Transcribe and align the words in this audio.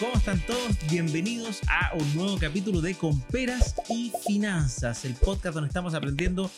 ¿Cómo 0.00 0.14
están 0.14 0.40
todos? 0.46 0.78
Bienvenidos 0.90 1.60
a 1.68 1.94
un 1.94 2.14
nuevo 2.14 2.38
capítulo 2.38 2.80
de 2.80 2.94
Comperas 2.94 3.74
y 3.90 4.10
Finanzas, 4.26 5.04
el 5.04 5.12
podcast 5.12 5.52
donde 5.52 5.68
estamos 5.68 5.92
aprendiendo 5.92 6.50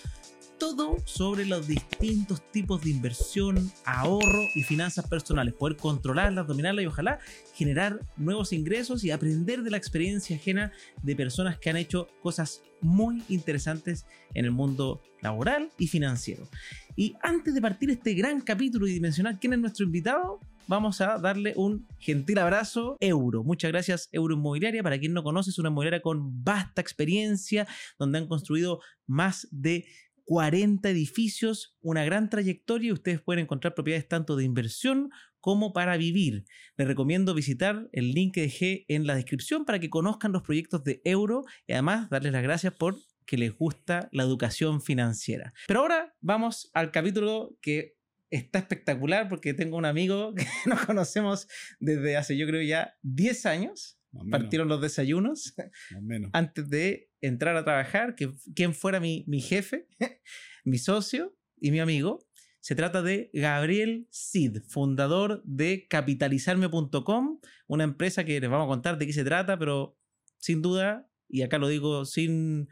todo 0.59 0.95
sobre 1.07 1.45
los 1.45 1.67
distintos 1.67 2.41
tipos 2.53 2.83
de 2.85 2.91
inversión, 2.91 3.73
ahorro 3.85 4.45
y 4.55 4.63
finanzas 4.63 5.09
personales. 5.09 5.55
Poder 5.55 5.77
controlarlas, 5.77 6.47
dominarlas 6.47 6.85
y 6.85 6.87
ojalá 6.87 7.19
generar 7.53 7.99
nuevos 8.17 8.53
ingresos 8.53 9.03
y 9.03 9.11
aprender 9.11 9.65
de 9.65 9.73
la 9.73 9.77
experiencia 9.77 10.37
ajena 10.37 10.71
de 11.03 11.17
personas 11.17 11.59
que 11.59 11.69
han 11.69 11.77
hecho 11.77 12.07
cosas 12.23 12.63
muy 12.81 13.25
interesantes 13.29 14.07
en 14.35 14.45
el 14.45 14.53
mundo 14.53 15.03
laboral 15.21 15.73
y 15.79 15.89
financiero. 15.89 16.49
Y 16.95 17.17
antes 17.23 17.55
de 17.55 17.61
partir 17.61 17.91
este 17.91 18.15
gran 18.15 18.41
capítulo 18.41 18.87
y 18.87 18.93
dimensionar 18.93 19.41
quién 19.41 19.55
es 19.55 19.59
nuestro 19.59 19.85
invitado, 19.85 20.39
vamos 20.67 21.01
a 21.01 21.19
darle 21.19 21.55
un 21.57 21.87
gentil 21.99 22.39
abrazo 22.39 22.97
Euro. 23.01 23.45
Muchas 23.45 23.71
gracias 23.71 24.09
Euro 24.13 24.35
Inmobiliaria. 24.35 24.83
Para 24.83 24.99
quien 24.99 25.13
no 25.13 25.23
conoce, 25.23 25.51
es 25.51 25.59
una 25.59 25.69
inmobiliaria 25.69 26.03
con 26.03 26.45
vasta 26.45 26.81
experiencia, 26.81 27.67
donde 27.99 28.19
han 28.19 28.27
construido 28.27 28.81
más 29.07 29.49
de 29.51 29.87
40 30.25 30.89
edificios, 30.89 31.77
una 31.81 32.05
gran 32.05 32.31
trayectoria 32.31 32.89
y 32.89 32.93
ustedes 32.93 33.21
pueden 33.21 33.45
encontrar 33.45 33.75
propiedades 33.75 34.09
tanto 34.09 34.37
de 34.37 34.45
inversión 34.45 35.11
como 35.41 35.73
para 35.73 35.97
vivir. 35.97 36.45
Les 36.77 36.87
recomiendo 36.87 37.35
visitar 37.35 37.89
el 37.93 38.13
link 38.13 38.35
que 38.35 38.43
dejé 38.43 38.85
en 38.89 39.07
la 39.07 39.17
descripción 39.17 39.65
para 39.65 39.81
que 39.81 39.91
conozcan 39.91 40.33
los 40.33 40.43
proyectos 40.43 40.85
de 40.85 41.03
Euro 41.05 41.45
y 41.67 41.73
además 41.73 42.09
darles 42.11 42.33
las 42.33 42.43
gracias 42.43 42.73
por 42.75 42.97
que 43.27 43.37
les 43.37 43.57
gusta 43.57 44.09
la 44.13 44.23
educación 44.23 44.81
financiera. 44.81 45.53
Pero 45.67 45.81
ahora 45.81 46.15
vamos 46.21 46.71
al 46.75 46.91
capítulo 46.91 47.57
que 47.61 47.97
está 48.33 48.61
espectacular 48.61 49.29
porque 49.29 49.55
tengo 49.55 49.77
un 49.77 49.85
amigo 49.85 50.35
que 50.35 50.47
nos 50.67 50.85
conocemos 50.85 51.47
desde 51.79 52.17
hace 52.17 52.37
yo 52.37 52.47
creo 52.47 52.63
ya 52.63 52.97
10 53.03 53.47
años. 53.47 53.99
Partieron 54.31 54.69
los 54.69 54.83
desayunos 54.83 55.55
antes 56.35 56.69
de 56.69 57.11
entrar 57.23 57.57
a 57.57 57.65
trabajar, 57.65 58.15
que 58.15 58.31
quien 58.55 58.75
fuera 58.75 59.01
mi, 59.01 59.25
mi 59.27 59.41
jefe, 59.41 59.89
mi 60.65 60.77
socio 60.77 61.35
y 61.59 61.71
mi 61.71 61.81
amigo. 61.81 62.27
Se 62.61 62.75
trata 62.75 63.01
de 63.01 63.31
Gabriel 63.33 64.07
Cid, 64.11 64.59
fundador 64.69 65.43
de 65.47 65.87
capitalizarme.com, 65.89 67.41
una 67.67 67.85
empresa 67.85 68.25
que 68.25 68.39
les 68.39 68.51
vamos 68.51 68.67
a 68.67 68.69
contar 68.69 68.99
de 68.99 69.07
qué 69.07 69.15
se 69.15 69.25
trata, 69.25 69.59
pero 69.59 69.99
sin 70.37 70.61
duda, 70.61 71.11
y 71.33 71.43
acá 71.43 71.59
lo 71.59 71.67
digo 71.67 72.05
sin, 72.05 72.69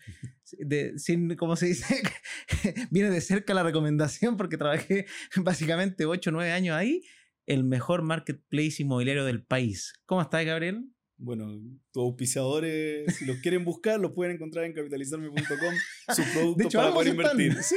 de, 0.59 0.99
sin 0.99 1.35
¿cómo 1.37 1.57
se 1.57 1.67
dice? 1.67 2.03
Viene 2.91 3.11
de 3.11 3.21
cerca 3.23 3.55
la 3.55 3.63
recomendación 3.63 4.37
porque 4.37 4.59
trabajé 4.59 5.07
básicamente 5.43 6.05
8 6.05 6.31
o 6.31 6.33
9 6.35 6.53
años 6.53 6.77
ahí, 6.77 7.03
el 7.47 7.65
mejor 7.65 8.03
marketplace 8.03 8.83
inmobiliario 8.83 9.25
del 9.25 9.43
país. 9.43 9.95
¿Cómo 10.05 10.21
estás, 10.21 10.45
Gabriel? 10.45 10.85
bueno, 11.23 11.61
tus 11.93 12.03
auspiciadores, 12.03 13.15
si 13.15 13.27
los 13.27 13.37
quieren 13.39 13.63
buscar, 13.63 14.01
los 14.01 14.13
pueden 14.13 14.37
encontrar 14.37 14.65
en 14.65 14.73
capitalizarme.com, 14.73 15.75
sus 16.15 16.25
productos 16.35 16.73
para 16.73 16.95
poder 16.95 17.09
invertir. 17.09 17.63
Sí. 17.63 17.77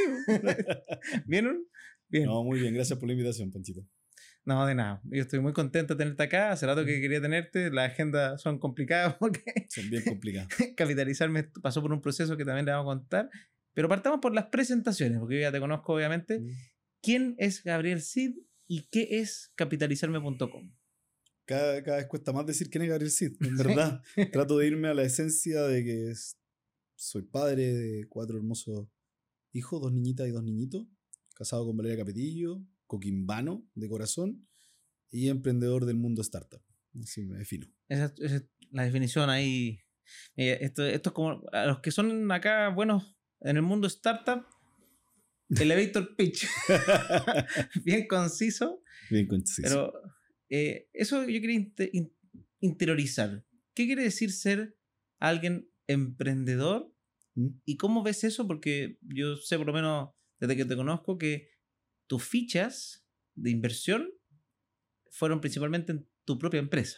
¿Vieron? 1.26 1.66
Bien. 2.08 2.26
No, 2.26 2.44
muy 2.44 2.60
bien, 2.60 2.74
gracias 2.74 2.98
por 2.98 3.08
la 3.08 3.14
invitación, 3.14 3.52
Panchito. 3.52 3.86
No, 4.46 4.66
de 4.66 4.76
nada. 4.76 5.02
Yo 5.06 5.22
estoy 5.22 5.40
muy 5.40 5.54
contento 5.54 5.96
de 5.96 6.00
tenerte 6.00 6.24
acá. 6.24 6.52
Hace 6.52 6.66
rato 6.66 6.86
que 6.86 7.00
quería 7.00 7.22
tenerte. 7.22 7.72
Las 7.72 7.92
agendas 7.92 8.42
son 8.42 8.60
complicadas 8.60 9.16
porque. 9.20 9.44
Son 9.70 9.90
bien 9.90 10.04
complicadas. 10.04 10.50
capitalizarme 10.76 11.44
pasó 11.62 11.82
por 11.82 11.94
un 11.94 12.02
proceso 12.02 12.36
que 12.36 12.46
también 12.46 12.66
le 12.66 12.72
vamos 12.72 12.92
a 12.92 13.00
contar. 13.00 13.30
Pero 13.74 13.90
partamos 13.90 14.20
por 14.20 14.34
las 14.34 14.46
presentaciones, 14.46 15.20
porque 15.20 15.36
yo 15.36 15.42
ya 15.42 15.52
te 15.52 15.60
conozco, 15.60 15.94
obviamente. 15.94 16.40
Mm. 16.40 16.50
¿Quién 17.02 17.36
es 17.38 17.64
Gabriel 17.64 18.02
Cid 18.02 18.36
y 18.68 18.88
qué 18.90 19.20
es 19.20 19.52
capitalizarme.com? 19.56 20.72
cada, 21.46 21.82
vez 21.82 22.08
cuesta 22.08 22.32
más 22.32 22.46
decir 22.46 22.70
quién 22.70 22.84
es 22.84 22.90
Gabriel 22.90 23.12
Cid, 23.12 23.36
en 23.42 23.58
verdad. 23.58 24.02
Trato 24.32 24.58
de 24.58 24.68
irme 24.68 24.88
a 24.88 24.94
la 24.94 25.04
esencia 25.04 25.64
de 25.64 25.84
que 25.84 26.14
soy 26.96 27.24
padre 27.24 27.74
de 27.74 28.08
cuatro 28.08 28.38
hermosos 28.38 28.88
hijos, 29.52 29.82
dos 29.82 29.92
niñitas 29.92 30.28
y 30.28 30.32
dos 30.32 30.44
niñitos, 30.44 30.88
casado 31.36 31.66
con 31.66 31.78
Valeria 31.78 32.00
Capetillo, 32.00 32.66
coquimbano 32.94 33.68
de 33.74 33.90
corazón 33.90 34.48
y 35.10 35.30
emprendedor 35.30 35.86
del 35.86 35.96
mundo 35.96 36.22
startup. 36.22 36.62
Así 37.02 37.26
me 37.26 37.40
defino. 37.40 37.66
Esa, 37.88 38.14
es 38.20 38.44
la 38.70 38.84
definición 38.84 39.32
ahí. 39.32 39.80
Eh, 40.36 40.60
esto, 40.62 40.86
esto 40.86 41.10
es 41.10 41.14
como 41.14 41.42
a 41.52 41.66
los 41.66 41.80
que 41.80 41.90
son 41.90 42.32
acá 42.32 42.70
buenos 42.70 43.18
en 43.42 43.58
el 43.58 43.64
mundo 43.64 43.88
startup, 43.88 44.46
elevator 45.50 46.16
pitch. 46.16 46.48
Bien 47.84 48.06
conciso. 48.08 48.84
Bien 49.10 49.26
conciso. 49.26 49.64
Pero 49.64 49.94
eh, 50.52 50.88
eso 50.94 51.24
yo 51.24 51.42
quería 51.42 51.68
interiorizar. 52.60 53.44
¿Qué 53.74 53.88
quiere 53.88 54.04
decir 54.04 54.32
ser 54.32 54.78
alguien 55.18 55.68
emprendedor? 55.88 56.94
¿Mm? 57.34 57.48
¿Y 57.66 57.78
cómo 57.78 58.04
ves 58.04 58.24
eso? 58.24 58.46
Porque 58.46 59.00
yo 59.02 59.36
sé 59.38 59.58
por 59.58 59.66
lo 59.66 59.74
menos 59.74 60.12
desde 60.40 60.56
que 60.56 60.66
te 60.66 60.76
conozco 60.76 61.18
que 61.18 61.53
tus 62.08 62.24
fichas 62.24 63.06
de 63.36 63.50
inversión 63.50 64.10
fueron 65.10 65.42
principalmente 65.42 65.92
en 65.92 66.08
tu 66.26 66.38
propia 66.38 66.60
empresa. 66.60 66.98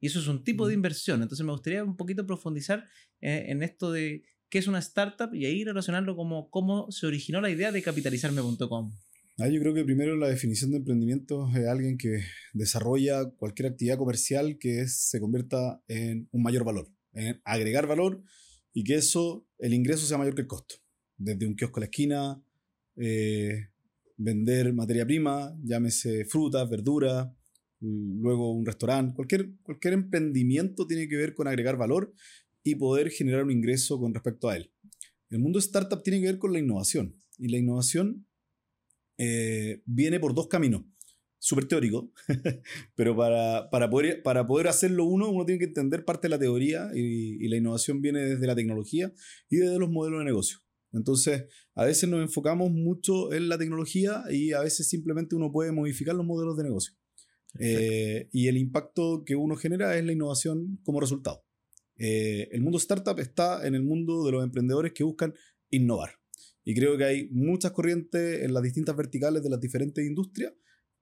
Y 0.00 0.06
eso 0.06 0.18
es 0.18 0.26
un 0.26 0.42
tipo 0.42 0.66
de 0.66 0.74
inversión. 0.74 1.22
Entonces 1.22 1.46
me 1.46 1.52
gustaría 1.52 1.84
un 1.84 1.96
poquito 1.96 2.26
profundizar 2.26 2.88
eh, 3.20 3.46
en 3.48 3.62
esto 3.62 3.92
de 3.92 4.24
qué 4.48 4.58
es 4.58 4.66
una 4.66 4.80
startup 4.80 5.34
y 5.34 5.46
ahí 5.46 5.64
relacionarlo 5.64 6.16
como 6.16 6.50
cómo 6.50 6.90
se 6.90 7.06
originó 7.06 7.40
la 7.40 7.50
idea 7.50 7.70
de 7.72 7.82
capitalizarme.com. 7.82 8.92
Ah, 9.38 9.48
yo 9.48 9.60
creo 9.60 9.72
que 9.72 9.84
primero 9.84 10.14
la 10.16 10.28
definición 10.28 10.72
de 10.72 10.78
emprendimiento 10.78 11.48
es 11.56 11.66
alguien 11.66 11.96
que 11.96 12.22
desarrolla 12.52 13.30
cualquier 13.30 13.68
actividad 13.68 13.96
comercial 13.96 14.58
que 14.58 14.86
se 14.88 15.20
convierta 15.20 15.82
en 15.88 16.28
un 16.32 16.42
mayor 16.42 16.64
valor, 16.64 16.88
en 17.12 17.40
agregar 17.44 17.86
valor 17.86 18.22
y 18.74 18.84
que 18.84 18.96
eso, 18.96 19.48
el 19.58 19.72
ingreso 19.72 20.06
sea 20.06 20.18
mayor 20.18 20.34
que 20.34 20.42
el 20.42 20.48
costo. 20.48 20.76
Desde 21.16 21.46
un 21.46 21.54
kiosco 21.54 21.78
a 21.78 21.82
la 21.82 21.86
esquina, 21.86 22.44
eh, 22.96 23.71
vender 24.22 24.72
materia 24.72 25.06
prima, 25.06 25.56
llámese 25.62 26.24
frutas, 26.24 26.68
verduras, 26.68 27.28
luego 27.80 28.52
un 28.52 28.64
restaurante, 28.64 29.14
cualquier, 29.14 29.50
cualquier 29.62 29.94
emprendimiento 29.94 30.86
tiene 30.86 31.08
que 31.08 31.16
ver 31.16 31.34
con 31.34 31.48
agregar 31.48 31.76
valor 31.76 32.12
y 32.62 32.76
poder 32.76 33.10
generar 33.10 33.44
un 33.44 33.50
ingreso 33.50 33.98
con 33.98 34.14
respecto 34.14 34.48
a 34.48 34.56
él. 34.56 34.70
El 35.30 35.40
mundo 35.40 35.58
startup 35.58 36.02
tiene 36.02 36.20
que 36.20 36.26
ver 36.26 36.38
con 36.38 36.52
la 36.52 36.58
innovación 36.58 37.16
y 37.38 37.48
la 37.48 37.58
innovación 37.58 38.26
eh, 39.18 39.82
viene 39.84 40.20
por 40.20 40.34
dos 40.34 40.48
caminos. 40.48 40.84
Súper 41.38 41.66
teórico, 41.66 42.12
pero 42.94 43.16
para, 43.16 43.68
para, 43.70 43.90
poder, 43.90 44.22
para 44.22 44.46
poder 44.46 44.68
hacerlo 44.68 45.04
uno, 45.04 45.28
uno 45.28 45.44
tiene 45.44 45.58
que 45.58 45.64
entender 45.64 46.04
parte 46.04 46.28
de 46.28 46.30
la 46.30 46.38
teoría 46.38 46.90
y, 46.94 47.48
la 47.48 47.56
innovación 47.56 48.00
viene 48.00 48.20
desde 48.20 48.46
la 48.46 48.54
tecnología 48.54 49.12
y 49.50 49.56
desde 49.56 49.78
los 49.80 49.90
modelos 49.90 50.20
de 50.20 50.26
negocio. 50.26 50.58
Entonces, 50.92 51.44
a 51.74 51.84
veces 51.84 52.08
nos 52.08 52.20
enfocamos 52.20 52.70
mucho 52.70 53.32
en 53.32 53.48
la 53.48 53.58
tecnología 53.58 54.24
y 54.30 54.52
a 54.52 54.60
veces 54.60 54.88
simplemente 54.88 55.34
uno 55.34 55.50
puede 55.50 55.72
modificar 55.72 56.14
los 56.14 56.26
modelos 56.26 56.56
de 56.56 56.64
negocio. 56.64 56.94
Eh, 57.58 58.28
y 58.32 58.48
el 58.48 58.56
impacto 58.56 59.24
que 59.24 59.36
uno 59.36 59.56
genera 59.56 59.96
es 59.96 60.04
la 60.04 60.12
innovación 60.12 60.78
como 60.84 61.00
resultado. 61.00 61.44
Eh, 61.96 62.48
el 62.52 62.62
mundo 62.62 62.78
startup 62.78 63.18
está 63.20 63.66
en 63.66 63.74
el 63.74 63.82
mundo 63.82 64.24
de 64.24 64.32
los 64.32 64.44
emprendedores 64.44 64.92
que 64.92 65.04
buscan 65.04 65.34
innovar. 65.70 66.10
Y 66.64 66.74
creo 66.74 66.96
que 66.96 67.04
hay 67.04 67.28
muchas 67.30 67.72
corrientes 67.72 68.42
en 68.42 68.54
las 68.54 68.62
distintas 68.62 68.96
verticales 68.96 69.42
de 69.42 69.50
las 69.50 69.60
diferentes 69.60 70.06
industrias, 70.06 70.52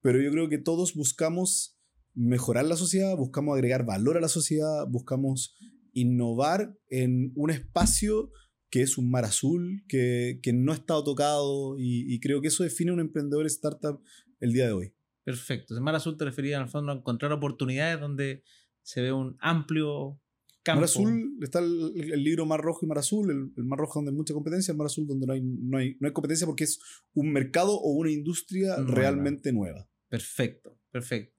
pero 0.00 0.20
yo 0.20 0.30
creo 0.30 0.48
que 0.48 0.58
todos 0.58 0.94
buscamos 0.94 1.76
mejorar 2.14 2.64
la 2.64 2.76
sociedad, 2.76 3.16
buscamos 3.16 3.54
agregar 3.54 3.84
valor 3.84 4.16
a 4.16 4.20
la 4.20 4.28
sociedad, 4.28 4.86
buscamos 4.88 5.56
innovar 5.92 6.76
en 6.88 7.32
un 7.36 7.50
espacio 7.50 8.30
que 8.70 8.82
es 8.82 8.96
un 8.96 9.10
mar 9.10 9.24
azul, 9.24 9.84
que, 9.88 10.38
que 10.42 10.52
no 10.52 10.72
ha 10.72 10.76
estado 10.76 11.04
tocado 11.04 11.76
y, 11.78 12.18
creo 12.20 12.40
que 12.40 12.48
eso 12.48 12.62
define 12.62 12.92
un 12.92 13.00
emprendedor 13.00 13.46
startup 13.46 14.02
el 14.38 14.52
día 14.52 14.66
de 14.66 14.72
hoy. 14.72 14.94
Perfecto. 15.24 15.74
El 15.74 15.80
mar 15.80 15.94
azul 15.94 16.16
te 16.16 16.24
refería 16.24 16.56
en 16.56 16.62
el 16.62 16.68
fondo 16.68 16.92
a 16.92 16.94
encontrar 16.94 17.32
oportunidades 17.32 18.00
donde 18.00 18.42
se 18.82 19.02
ve 19.02 19.12
un 19.12 19.36
amplio 19.40 20.20
Mar 20.66 20.84
Azul 20.84 21.38
está 21.40 21.58
el, 21.58 22.22
libro 22.22 22.44
Mar 22.44 22.60
Rojo 22.60 22.84
y 22.84 22.88
Mar 22.88 22.98
Azul, 22.98 23.52
el, 23.56 23.64
Mar 23.64 23.78
Rojo 23.78 23.98
donde 23.98 24.10
hay 24.10 24.16
mucha 24.16 24.34
competencia, 24.34 24.72
el 24.72 24.78
Mar 24.78 24.86
Azul 24.86 25.06
donde 25.06 25.26
no 25.26 25.32
hay, 25.32 25.40
no 25.40 25.78
hay, 25.78 25.96
no 25.98 26.06
hay 26.06 26.12
competencia 26.12 26.46
porque 26.46 26.64
es 26.64 26.78
un 27.14 27.32
mercado 27.32 27.72
o 27.72 27.92
una 27.92 28.10
industria 28.10 28.76
realmente 28.76 29.52
nueva. 29.52 29.88
Perfecto, 30.08 30.78
perfecto. 30.90 31.34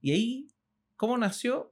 Y 0.00 0.12
ahí, 0.12 0.48
¿cómo 0.96 1.18
nació 1.18 1.71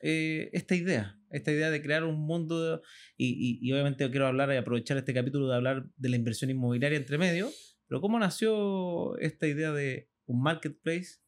eh, 0.00 0.50
esta 0.52 0.74
idea? 0.74 1.18
Esta 1.30 1.52
idea 1.52 1.70
de 1.70 1.80
crear 1.80 2.04
un 2.04 2.20
mundo, 2.20 2.82
y, 3.16 3.58
y, 3.62 3.72
obviamente 3.72 4.10
quiero 4.10 4.26
hablar 4.26 4.52
y 4.52 4.56
aprovechar 4.56 4.96
este 4.96 5.14
capítulo 5.14 5.48
de 5.48 5.54
hablar 5.54 5.88
de 5.96 6.08
la 6.08 6.16
inversión 6.16 6.50
inmobiliaria 6.50 6.98
entre 6.98 7.18
medio, 7.18 7.50
pero 7.86 8.00
¿cómo 8.00 8.18
nació 8.18 9.16
esta 9.18 9.46
idea 9.46 9.72
de 9.72 10.08
un 10.26 10.42
marketplace 10.42 11.20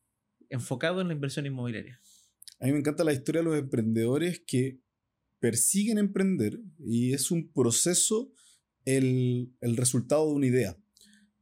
enfocado 0.48 1.00
en 1.00 1.08
la 1.08 1.14
inversión 1.14 1.46
inmobiliaria? 1.46 2.00
A 2.60 2.66
mí 2.66 2.72
me 2.72 2.78
encanta 2.78 3.04
la 3.04 3.12
historia 3.12 3.40
de 3.40 3.44
los 3.44 3.58
emprendedores 3.58 4.42
que 4.46 4.78
persiguen 5.40 5.98
emprender 5.98 6.60
y 6.78 7.12
es 7.12 7.30
un 7.30 7.52
proceso 7.52 8.32
el, 8.84 9.52
el 9.60 9.76
resultado 9.76 10.28
de 10.28 10.34
una 10.34 10.46
idea. 10.46 10.76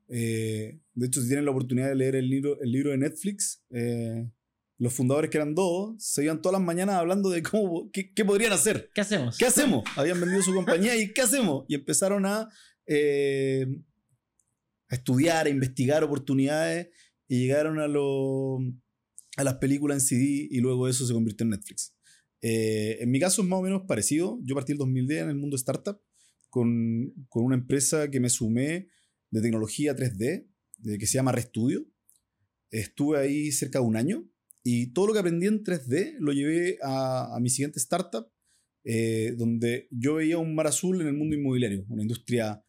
Eh, 0.08 0.80
de 0.94 1.06
hecho, 1.06 1.20
si 1.20 1.28
tienen 1.28 1.44
la 1.44 1.52
oportunidad 1.52 1.88
de 1.88 1.94
leer 1.94 2.16
el 2.16 2.28
libro, 2.28 2.60
el 2.60 2.72
libro 2.72 2.90
de 2.90 2.98
Netflix, 2.98 3.62
eh, 3.70 4.28
los 4.80 4.94
fundadores 4.94 5.30
que 5.30 5.36
eran 5.36 5.54
dos, 5.54 5.94
se 5.98 6.24
iban 6.24 6.40
todas 6.40 6.58
las 6.58 6.66
mañanas 6.66 6.96
hablando 6.96 7.28
de 7.28 7.42
cómo, 7.42 7.90
qué, 7.92 8.14
qué 8.14 8.24
podrían 8.24 8.54
hacer. 8.54 8.90
¿Qué 8.94 9.02
hacemos? 9.02 9.36
¿Qué 9.36 9.44
hacemos? 9.44 9.84
Habían 9.94 10.18
vendido 10.18 10.42
su 10.42 10.54
compañía 10.54 10.96
y 10.96 11.12
¿qué 11.12 11.20
hacemos? 11.20 11.66
Y 11.68 11.74
empezaron 11.74 12.24
a, 12.24 12.48
eh, 12.86 13.66
a 14.88 14.94
estudiar, 14.94 15.46
a 15.46 15.50
investigar 15.50 16.02
oportunidades 16.02 16.88
y 17.28 17.40
llegaron 17.40 17.78
a, 17.78 17.88
lo, 17.88 18.58
a 19.36 19.44
las 19.44 19.56
películas 19.56 19.96
en 19.96 20.00
CD 20.00 20.48
y 20.50 20.60
luego 20.60 20.88
eso 20.88 21.06
se 21.06 21.12
convirtió 21.12 21.44
en 21.44 21.50
Netflix. 21.50 21.94
Eh, 22.40 22.96
en 23.00 23.10
mi 23.10 23.20
caso 23.20 23.42
es 23.42 23.48
más 23.48 23.58
o 23.58 23.62
menos 23.62 23.82
parecido. 23.86 24.40
Yo 24.44 24.54
partí 24.54 24.72
el 24.72 24.78
2010 24.78 25.24
en 25.24 25.28
el 25.28 25.36
mundo 25.36 25.56
startup 25.56 26.00
con, 26.48 27.12
con 27.28 27.44
una 27.44 27.54
empresa 27.54 28.10
que 28.10 28.18
me 28.18 28.30
sumé 28.30 28.88
de 29.30 29.42
tecnología 29.42 29.94
3D 29.94 30.48
eh, 30.86 30.98
que 30.98 31.06
se 31.06 31.18
llama 31.18 31.32
ReStudio. 31.32 31.86
Estuve 32.70 33.18
ahí 33.18 33.52
cerca 33.52 33.80
de 33.80 33.84
un 33.84 33.96
año 33.96 34.24
y 34.64 34.92
todo 34.92 35.06
lo 35.08 35.12
que 35.12 35.18
aprendí 35.20 35.46
en 35.46 35.62
3D 35.62 36.16
lo 36.18 36.32
llevé 36.32 36.78
a, 36.82 37.34
a 37.34 37.40
mi 37.40 37.48
siguiente 37.50 37.78
startup, 37.78 38.26
eh, 38.84 39.34
donde 39.36 39.88
yo 39.90 40.14
veía 40.14 40.38
un 40.38 40.54
mar 40.54 40.66
azul 40.66 41.00
en 41.00 41.06
el 41.06 41.14
mundo 41.14 41.36
inmobiliario, 41.36 41.84
una 41.88 42.02
industria, 42.02 42.62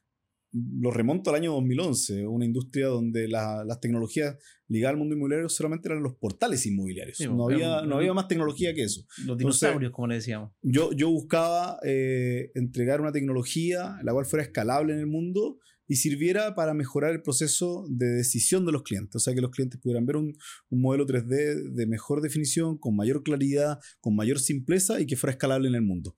lo 0.53 0.91
remonto 0.91 1.29
al 1.29 1.37
año 1.37 1.53
2011, 1.53 2.27
una 2.27 2.43
industria 2.43 2.87
donde 2.87 3.29
la- 3.29 3.63
las 3.65 3.79
tecnologías 3.79 4.35
ligadas 4.67 4.93
al 4.95 4.99
mundo 4.99 5.15
inmobiliario 5.15 5.47
solamente 5.47 5.87
eran 5.87 6.03
los 6.03 6.15
portales 6.15 6.65
inmobiliarios. 6.65 7.17
Sí, 7.17 7.25
no, 7.27 7.45
había, 7.45 7.81
un- 7.83 7.89
no 7.89 7.95
había 7.97 8.13
más 8.13 8.27
tecnología 8.27 8.73
que 8.73 8.83
eso. 8.83 9.05
Los 9.25 9.37
dinosaurios, 9.37 9.91
como 9.93 10.07
le 10.07 10.15
decíamos. 10.15 10.51
Yo, 10.61 10.91
yo 10.91 11.09
buscaba 11.09 11.79
eh, 11.85 12.51
entregar 12.55 12.99
una 12.99 13.13
tecnología 13.13 13.97
la 14.03 14.11
cual 14.11 14.25
fuera 14.25 14.43
escalable 14.43 14.93
en 14.93 14.99
el 14.99 15.07
mundo 15.07 15.59
y 15.91 15.95
sirviera 15.97 16.55
para 16.55 16.73
mejorar 16.73 17.11
el 17.11 17.21
proceso 17.21 17.85
de 17.89 18.07
decisión 18.21 18.65
de 18.65 18.71
los 18.71 18.83
clientes. 18.83 19.15
O 19.15 19.19
sea, 19.19 19.33
que 19.35 19.41
los 19.41 19.51
clientes 19.51 19.79
pudieran 19.81 20.05
ver 20.05 20.15
un, 20.15 20.33
un 20.69 20.81
modelo 20.81 21.05
3D 21.05 21.73
de 21.73 21.85
mejor 21.85 22.21
definición, 22.21 22.77
con 22.77 22.95
mayor 22.95 23.23
claridad, 23.23 23.77
con 23.99 24.15
mayor 24.15 24.39
simpleza 24.39 25.01
y 25.01 25.05
que 25.05 25.17
fuera 25.17 25.31
escalable 25.33 25.67
en 25.67 25.75
el 25.75 25.81
mundo. 25.81 26.15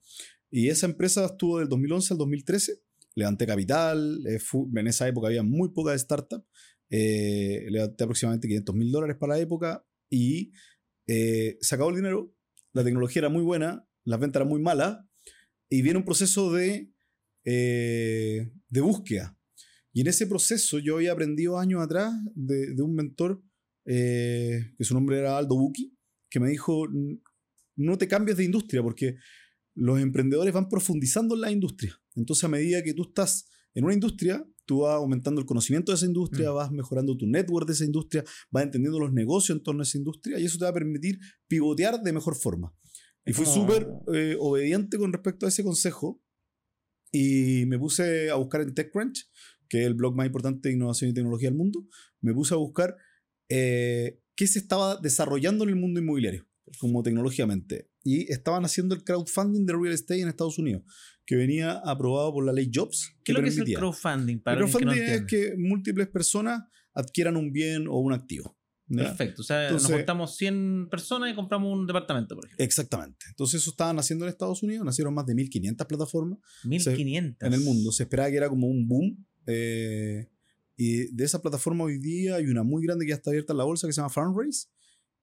Y 0.50 0.68
esa 0.68 0.86
empresa 0.86 1.24
estuvo 1.26 1.58
del 1.58 1.68
2011 1.68 2.14
al 2.14 2.18
2013. 2.18 2.80
Levanté 3.16 3.46
capital. 3.46 4.20
eh, 4.28 4.38
fu- 4.38 4.70
en 4.76 4.86
esa 4.86 5.08
época 5.08 5.26
había 5.28 5.42
muy 5.42 5.70
pocas 5.70 6.00
startups. 6.00 6.46
Eh, 6.90 7.66
levanté 7.70 8.04
aproximadamente 8.04 8.46
500 8.46 8.74
mil 8.76 8.92
dólares 8.92 9.16
para 9.18 9.34
la 9.34 9.40
época 9.40 9.84
y 10.08 10.52
eh, 11.08 11.56
se 11.60 11.74
acabó 11.74 11.90
el 11.90 11.96
dinero. 11.96 12.32
La 12.72 12.84
tecnología 12.84 13.20
era 13.20 13.28
muy 13.28 13.42
buena, 13.42 13.88
las 14.04 14.20
ventas 14.20 14.38
eran 14.40 14.48
muy 14.48 14.60
malas 14.62 14.98
y 15.68 15.82
viene 15.82 15.98
un 15.98 16.04
proceso 16.04 16.52
de, 16.52 16.92
eh, 17.44 18.50
de 18.68 18.80
búsqueda. 18.80 19.36
Y 19.94 20.02
en 20.02 20.08
ese 20.08 20.26
proceso 20.26 20.78
yo 20.80 20.96
había 20.96 21.12
aprendido 21.12 21.58
años 21.58 21.80
atrás 21.80 22.12
de, 22.34 22.74
de 22.74 22.82
un 22.82 22.94
mentor, 22.94 23.42
eh, 23.86 24.72
que 24.76 24.84
su 24.84 24.92
nombre 24.92 25.18
era 25.20 25.38
Aldo 25.38 25.56
Buki, 25.56 25.96
que 26.28 26.40
me 26.40 26.50
dijo, 26.50 26.86
"N- 26.90 27.20
no 27.76 27.96
te 27.96 28.08
cambies 28.08 28.36
de 28.36 28.44
industria 28.44 28.82
porque 28.82 29.16
los 29.76 30.00
emprendedores 30.00 30.52
van 30.52 30.68
profundizando 30.68 31.34
en 31.34 31.40
la 31.42 31.50
industria. 31.50 31.96
Entonces 32.14 32.44
a 32.44 32.48
medida 32.48 32.82
que 32.82 32.92
tú 32.94 33.02
estás 33.08 33.48
en 33.74 33.84
una 33.84 33.94
industria, 33.94 34.44
tú 34.66 34.80
vas 34.80 34.94
aumentando 34.94 35.40
el 35.40 35.46
conocimiento 35.46 35.90
de 35.92 35.96
esa 35.96 36.06
industria, 36.06 36.50
Mm. 36.50 36.54
vas 36.54 36.70
mejorando 36.72 37.16
tu 37.16 37.26
network 37.26 37.66
de 37.66 37.72
esa 37.74 37.84
industria, 37.84 38.24
vas 38.50 38.64
entendiendo 38.64 38.98
los 39.00 39.12
negocios 39.12 39.56
en 39.58 39.62
torno 39.62 39.80
a 39.82 39.84
esa 39.84 39.98
industria 39.98 40.38
y 40.40 40.44
eso 40.44 40.58
te 40.58 40.64
va 40.64 40.70
a 40.70 40.74
permitir 40.74 41.18
pivotear 41.48 42.00
de 42.02 42.12
mejor 42.12 42.34
forma. 42.36 42.72
Y 43.26 43.32
fui 43.32 43.44
como- 43.44 43.56
súper 43.56 43.88
eh, 44.14 44.36
obediente 44.38 44.96
con 44.98 45.12
respecto 45.12 45.46
a 45.46 45.48
ese 45.50 45.62
consejo 45.64 46.20
y 47.12 47.64
me 47.66 47.78
puse 47.78 48.30
a 48.30 48.34
buscar 48.36 48.60
en 48.62 48.74
TechCrunch, 48.74 49.24
que 49.68 49.80
es 49.80 49.86
el 49.86 49.94
blog 49.94 50.14
más 50.14 50.26
importante 50.26 50.68
de 50.68 50.74
innovación 50.74 51.10
y 51.10 51.14
tecnología 51.14 51.48
del 51.48 51.56
mundo, 51.58 51.86
me 52.20 52.32
puse 52.32 52.54
a 52.54 52.56
buscar 52.56 52.96
eh, 53.48 54.20
qué 54.36 54.46
se 54.46 54.58
estaba 54.58 54.96
desarrollando 54.96 55.64
en 55.64 55.70
el 55.70 55.76
mundo 55.76 56.00
inmobiliario, 56.00 56.46
como 56.78 57.02
tecnológicamente. 57.02 57.90
Y 58.02 58.30
estaban 58.32 58.64
haciendo 58.64 58.94
el 58.94 59.04
crowdfunding 59.04 59.66
de 59.66 59.72
real 59.72 59.94
estate 59.94 60.20
en 60.20 60.28
Estados 60.28 60.58
Unidos, 60.58 60.82
que 61.26 61.36
venía 61.36 61.80
aprobado 61.84 62.32
por 62.32 62.44
la 62.44 62.52
ley 62.52 62.70
Jobs. 62.72 63.14
¿Qué 63.24 63.32
es 63.32 63.38
lo 63.38 63.42
que 63.42 63.48
es 63.50 63.58
el 63.58 63.74
crowdfunding? 63.74 64.36
el 64.36 64.42
Para 64.42 64.60
alguien 64.60 64.78
que 64.78 64.84
no 64.84 64.92
crowdfunding 64.92 65.14
es 65.14 65.26
que 65.26 65.54
múltiples 65.56 66.08
personas 66.08 66.62
adquieran 66.92 67.36
un 67.36 67.52
bien 67.52 67.86
o 67.88 67.98
un 67.98 68.12
activo. 68.12 68.56
¿ya? 68.88 69.04
Perfecto. 69.04 69.42
O 69.42 69.44
sea, 69.44 69.64
Entonces- 69.64 69.88
nos 69.90 69.98
juntamos 69.98 70.36
100 70.36 70.88
personas 70.90 71.32
y 71.32 71.34
compramos 71.34 71.72
un 71.72 71.86
departamento, 71.86 72.34
por 72.34 72.44
ejemplo. 72.44 72.64
Exactamente. 72.64 73.26
Entonces 73.28 73.62
eso 73.62 73.70
estaban 73.70 73.98
haciendo 73.98 74.24
en 74.24 74.30
Estados 74.30 74.62
Unidos, 74.62 74.84
nacieron 74.84 75.14
más 75.14 75.26
de 75.26 75.34
1.500 75.34 75.86
plataformas 75.86 76.38
1500. 76.64 77.46
en 77.46 77.54
el 77.54 77.60
mundo. 77.60 77.92
Se 77.92 78.02
esperaba 78.04 78.30
que 78.30 78.36
era 78.36 78.48
como 78.48 78.66
un 78.66 78.86
boom. 78.86 79.26
Eh, 79.46 80.28
y 80.76 81.14
de 81.14 81.24
esa 81.24 81.40
plataforma 81.40 81.84
hoy 81.84 81.98
día 81.98 82.36
hay 82.36 82.46
una 82.46 82.62
muy 82.62 82.82
grande 82.84 83.04
que 83.04 83.10
ya 83.10 83.16
está 83.16 83.30
abierta 83.30 83.52
en 83.52 83.58
la 83.58 83.64
bolsa 83.64 83.86
que 83.86 83.92
se 83.92 83.98
llama 84.00 84.10
Farmrace 84.10 84.68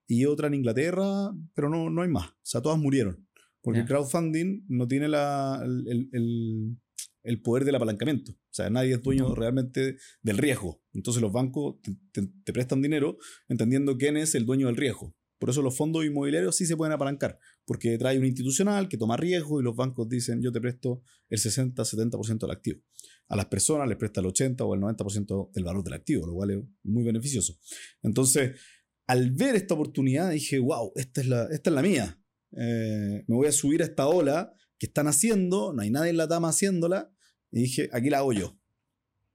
y 0.08 0.26
otra 0.26 0.48
en 0.48 0.54
Inglaterra, 0.56 1.32
pero 1.54 1.70
no, 1.70 1.90
no 1.90 2.02
hay 2.02 2.10
más. 2.10 2.30
O 2.30 2.34
sea, 2.44 2.62
todas 2.62 2.78
murieron. 2.80 3.28
Porque 3.62 3.80
el 3.84 3.88
crowdfunding 3.88 4.66
no 4.70 4.88
tiene 4.88 5.08
la, 5.08 5.62
el, 5.64 5.88
el- 5.88 6.10
el- 6.14 6.78
el 7.24 7.40
poder 7.44 7.66
del 7.66 7.76
apalancamiento. 7.76 8.32
O 8.32 8.38
sea, 8.50 8.72
nadie 8.72 8.94
es 8.96 9.02
dueño 9.04 9.26
realmente 9.36 9.98
del 10.24 10.38
riesgo. 10.40 10.82
Entonces 10.92 11.22
los 11.22 11.32
bancos 11.32 11.76
te, 11.84 11.96
te- 12.12 12.28
te 12.44 12.52
prestan 12.54 12.82
dinero 12.82 13.18
entendiendo 13.48 13.96
quién 13.98 14.18
es 14.18 14.34
el 14.34 14.46
dueño 14.48 14.66
del 14.68 14.76
riesgo. 14.78 15.16
Por 15.38 15.52
eso 15.52 15.62
los 15.62 15.78
fondos 15.78 16.04
inmobiliarios 16.04 16.56
sí 16.56 16.66
se 16.66 16.76
pueden 16.76 16.94
apalancar, 16.94 17.38
porque 17.66 17.96
trae 18.00 18.18
un 18.18 18.26
institucional 18.26 18.90
que 18.90 18.98
toma 18.98 19.18
riesgo 19.18 19.60
y 19.60 19.64
los 19.64 19.76
bancos 19.76 20.10
dicen 20.10 20.42
yo 20.42 20.52
te 20.52 20.60
presto 20.62 21.04
el 21.30 21.38
60-70% 21.40 22.40
del 22.40 22.52
activo. 22.52 22.82
A 23.30 23.36
las 23.36 23.46
personas 23.46 23.88
les 23.88 23.98
presta 23.98 24.20
el 24.20 24.28
80 24.28 24.64
o 24.66 24.76
el 24.76 24.82
90% 24.82 25.52
del 25.54 25.64
valor 25.64 25.84
del 25.84 25.94
activo, 25.94 26.28
lo 26.28 26.34
cual 26.34 26.52
es 26.52 26.58
muy 26.84 27.04
beneficioso. 27.04 27.58
Entonces, 28.04 28.60
al 29.08 29.32
ver 29.32 29.56
esta 29.56 29.74
oportunidad 29.74 30.32
dije, 30.32 30.60
wow, 30.60 30.92
esta 30.96 31.22
es 31.22 31.28
la, 31.28 31.48
esta 31.52 31.70
es 31.70 31.74
la 31.74 31.82
mía. 31.82 32.20
Eh, 32.58 33.24
me 33.28 33.36
voy 33.36 33.48
a 33.48 33.52
subir 33.52 33.82
a 33.82 33.86
esta 33.86 34.08
ola 34.08 34.54
que 34.78 34.88
están 34.88 35.08
haciendo, 35.08 35.74
no 35.74 35.82
hay 35.82 35.92
nadie 35.92 36.10
en 36.10 36.18
la 36.18 36.28
tama 36.28 36.50
haciéndola, 36.50 37.12
y 37.52 37.62
dije, 37.62 37.90
aquí 37.94 38.10
la 38.10 38.20
hago 38.20 38.34
yo. 38.34 38.58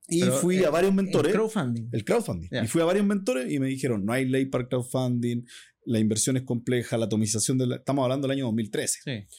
Y 0.08 0.20
Pero, 0.20 0.32
fui 0.36 0.56
eh, 0.58 0.66
a 0.66 0.70
varios 0.70 0.90
El 0.90 0.96
mentores. 0.96 1.32
crowdfunding. 1.32 1.88
El 1.92 2.04
crowdfunding. 2.04 2.48
Y 2.64 2.66
fui 2.68 2.80
a 2.80 2.84
varios 2.84 3.06
mentores 3.06 3.50
y 3.52 3.58
me 3.58 3.66
dijeron, 3.66 4.04
no 4.04 4.12
hay 4.12 4.26
ley 4.26 4.46
para 4.46 4.62
el 4.62 4.68
crowdfunding, 4.68 5.42
la 5.84 5.98
inversión 5.98 6.36
es 6.36 6.42
compleja, 6.42 6.98
la 6.98 7.06
atomización 7.06 7.58
de 7.58 7.66
la... 7.66 7.76
Estamos 7.76 8.02
hablando 8.02 8.28
del 8.28 8.36
año 8.36 8.46
2013. 8.46 9.00
Sí. 9.02 9.36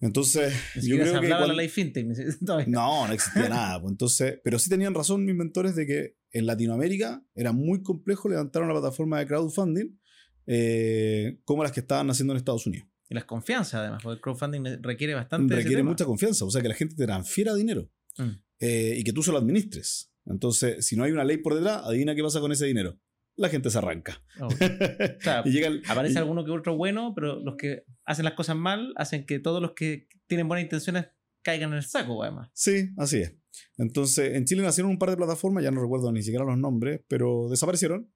Entonces, 0.00 0.52
Ni 0.76 0.88
yo 0.88 0.96
creo 0.96 1.20
que... 1.20 1.28
cuando- 1.28 1.46
la 1.48 1.54
ley 1.54 1.68
fintech. 1.68 2.06
si-. 2.14 2.44
No, 2.70 3.06
no 3.06 3.12
existía 3.12 3.48
nada. 3.48 3.80
Pues 3.80 3.92
entonces, 3.92 4.38
pero 4.44 4.58
sí 4.58 4.68
tenían 4.68 4.94
razón 4.94 5.24
mis 5.24 5.34
mentores 5.34 5.74
de 5.76 5.86
que 5.86 6.16
en 6.32 6.46
Latinoamérica 6.46 7.24
era 7.34 7.52
muy 7.52 7.82
complejo 7.82 8.28
levantar 8.28 8.62
una 8.62 8.72
plataforma 8.72 9.18
de 9.20 9.26
crowdfunding 9.26 9.98
eh, 10.46 11.38
como 11.44 11.62
las 11.62 11.72
que 11.72 11.80
estaban 11.80 12.10
haciendo 12.10 12.32
en 12.32 12.38
Estados 12.38 12.66
Unidos. 12.66 12.86
Y 13.08 13.14
las 13.14 13.24
confianzas, 13.24 13.74
además, 13.80 14.02
porque 14.02 14.16
el 14.16 14.20
crowdfunding 14.20 14.82
requiere 14.82 15.14
bastante. 15.14 15.54
Requiere 15.54 15.82
mucha 15.82 16.04
confianza, 16.04 16.44
o 16.44 16.50
sea, 16.50 16.62
que 16.62 16.68
la 16.68 16.74
gente 16.74 16.94
te 16.96 17.04
transfiera 17.06 17.54
dinero 17.54 17.90
Mm. 18.16 18.30
eh, 18.60 18.94
y 18.98 19.02
que 19.04 19.12
tú 19.12 19.22
se 19.24 19.32
lo 19.32 19.38
administres. 19.38 20.12
Entonces, 20.26 20.86
si 20.86 20.94
no 20.96 21.02
hay 21.04 21.10
una 21.12 21.24
ley 21.24 21.38
por 21.38 21.54
detrás, 21.54 21.82
adivina 21.84 22.14
qué 22.14 22.22
pasa 22.22 22.40
con 22.40 22.52
ese 22.52 22.64
dinero. 22.66 22.96
La 23.36 23.48
gente 23.48 23.68
se 23.70 23.78
arranca. 23.78 24.22
Oh. 24.40 24.46
O 25.18 25.20
sea, 25.20 25.42
y 25.44 25.50
llega 25.50 25.66
el- 25.68 25.82
aparece 25.88 26.14
y- 26.14 26.18
alguno 26.18 26.44
que 26.44 26.50
otro 26.52 26.76
bueno, 26.76 27.12
pero 27.14 27.40
los 27.40 27.56
que 27.56 27.84
hacen 28.04 28.24
las 28.24 28.34
cosas 28.34 28.56
mal 28.56 28.92
hacen 28.96 29.26
que 29.26 29.38
todos 29.40 29.60
los 29.60 29.72
que 29.72 30.08
tienen 30.26 30.46
buenas 30.48 30.64
intenciones 30.64 31.06
caigan 31.42 31.70
en 31.72 31.78
el 31.78 31.84
saco, 31.84 32.22
además. 32.22 32.50
Sí, 32.54 32.88
así 32.96 33.18
es. 33.18 33.34
Entonces, 33.76 34.34
en 34.34 34.44
Chile 34.46 34.62
nacieron 34.62 34.90
un 34.90 34.98
par 34.98 35.10
de 35.10 35.16
plataformas, 35.16 35.62
ya 35.64 35.70
no 35.70 35.82
recuerdo 35.82 36.10
ni 36.12 36.22
siquiera 36.22 36.44
los 36.44 36.56
nombres, 36.58 37.00
pero 37.08 37.48
desaparecieron. 37.50 38.10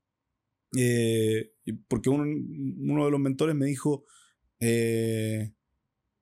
Eh, 0.77 1.53
porque 1.89 2.11
un- 2.11 2.77
uno 2.89 3.05
de 3.07 3.11
los 3.11 3.21
mentores 3.21 3.55
me 3.57 3.67
dijo 3.67 4.05
eh, 4.61 5.53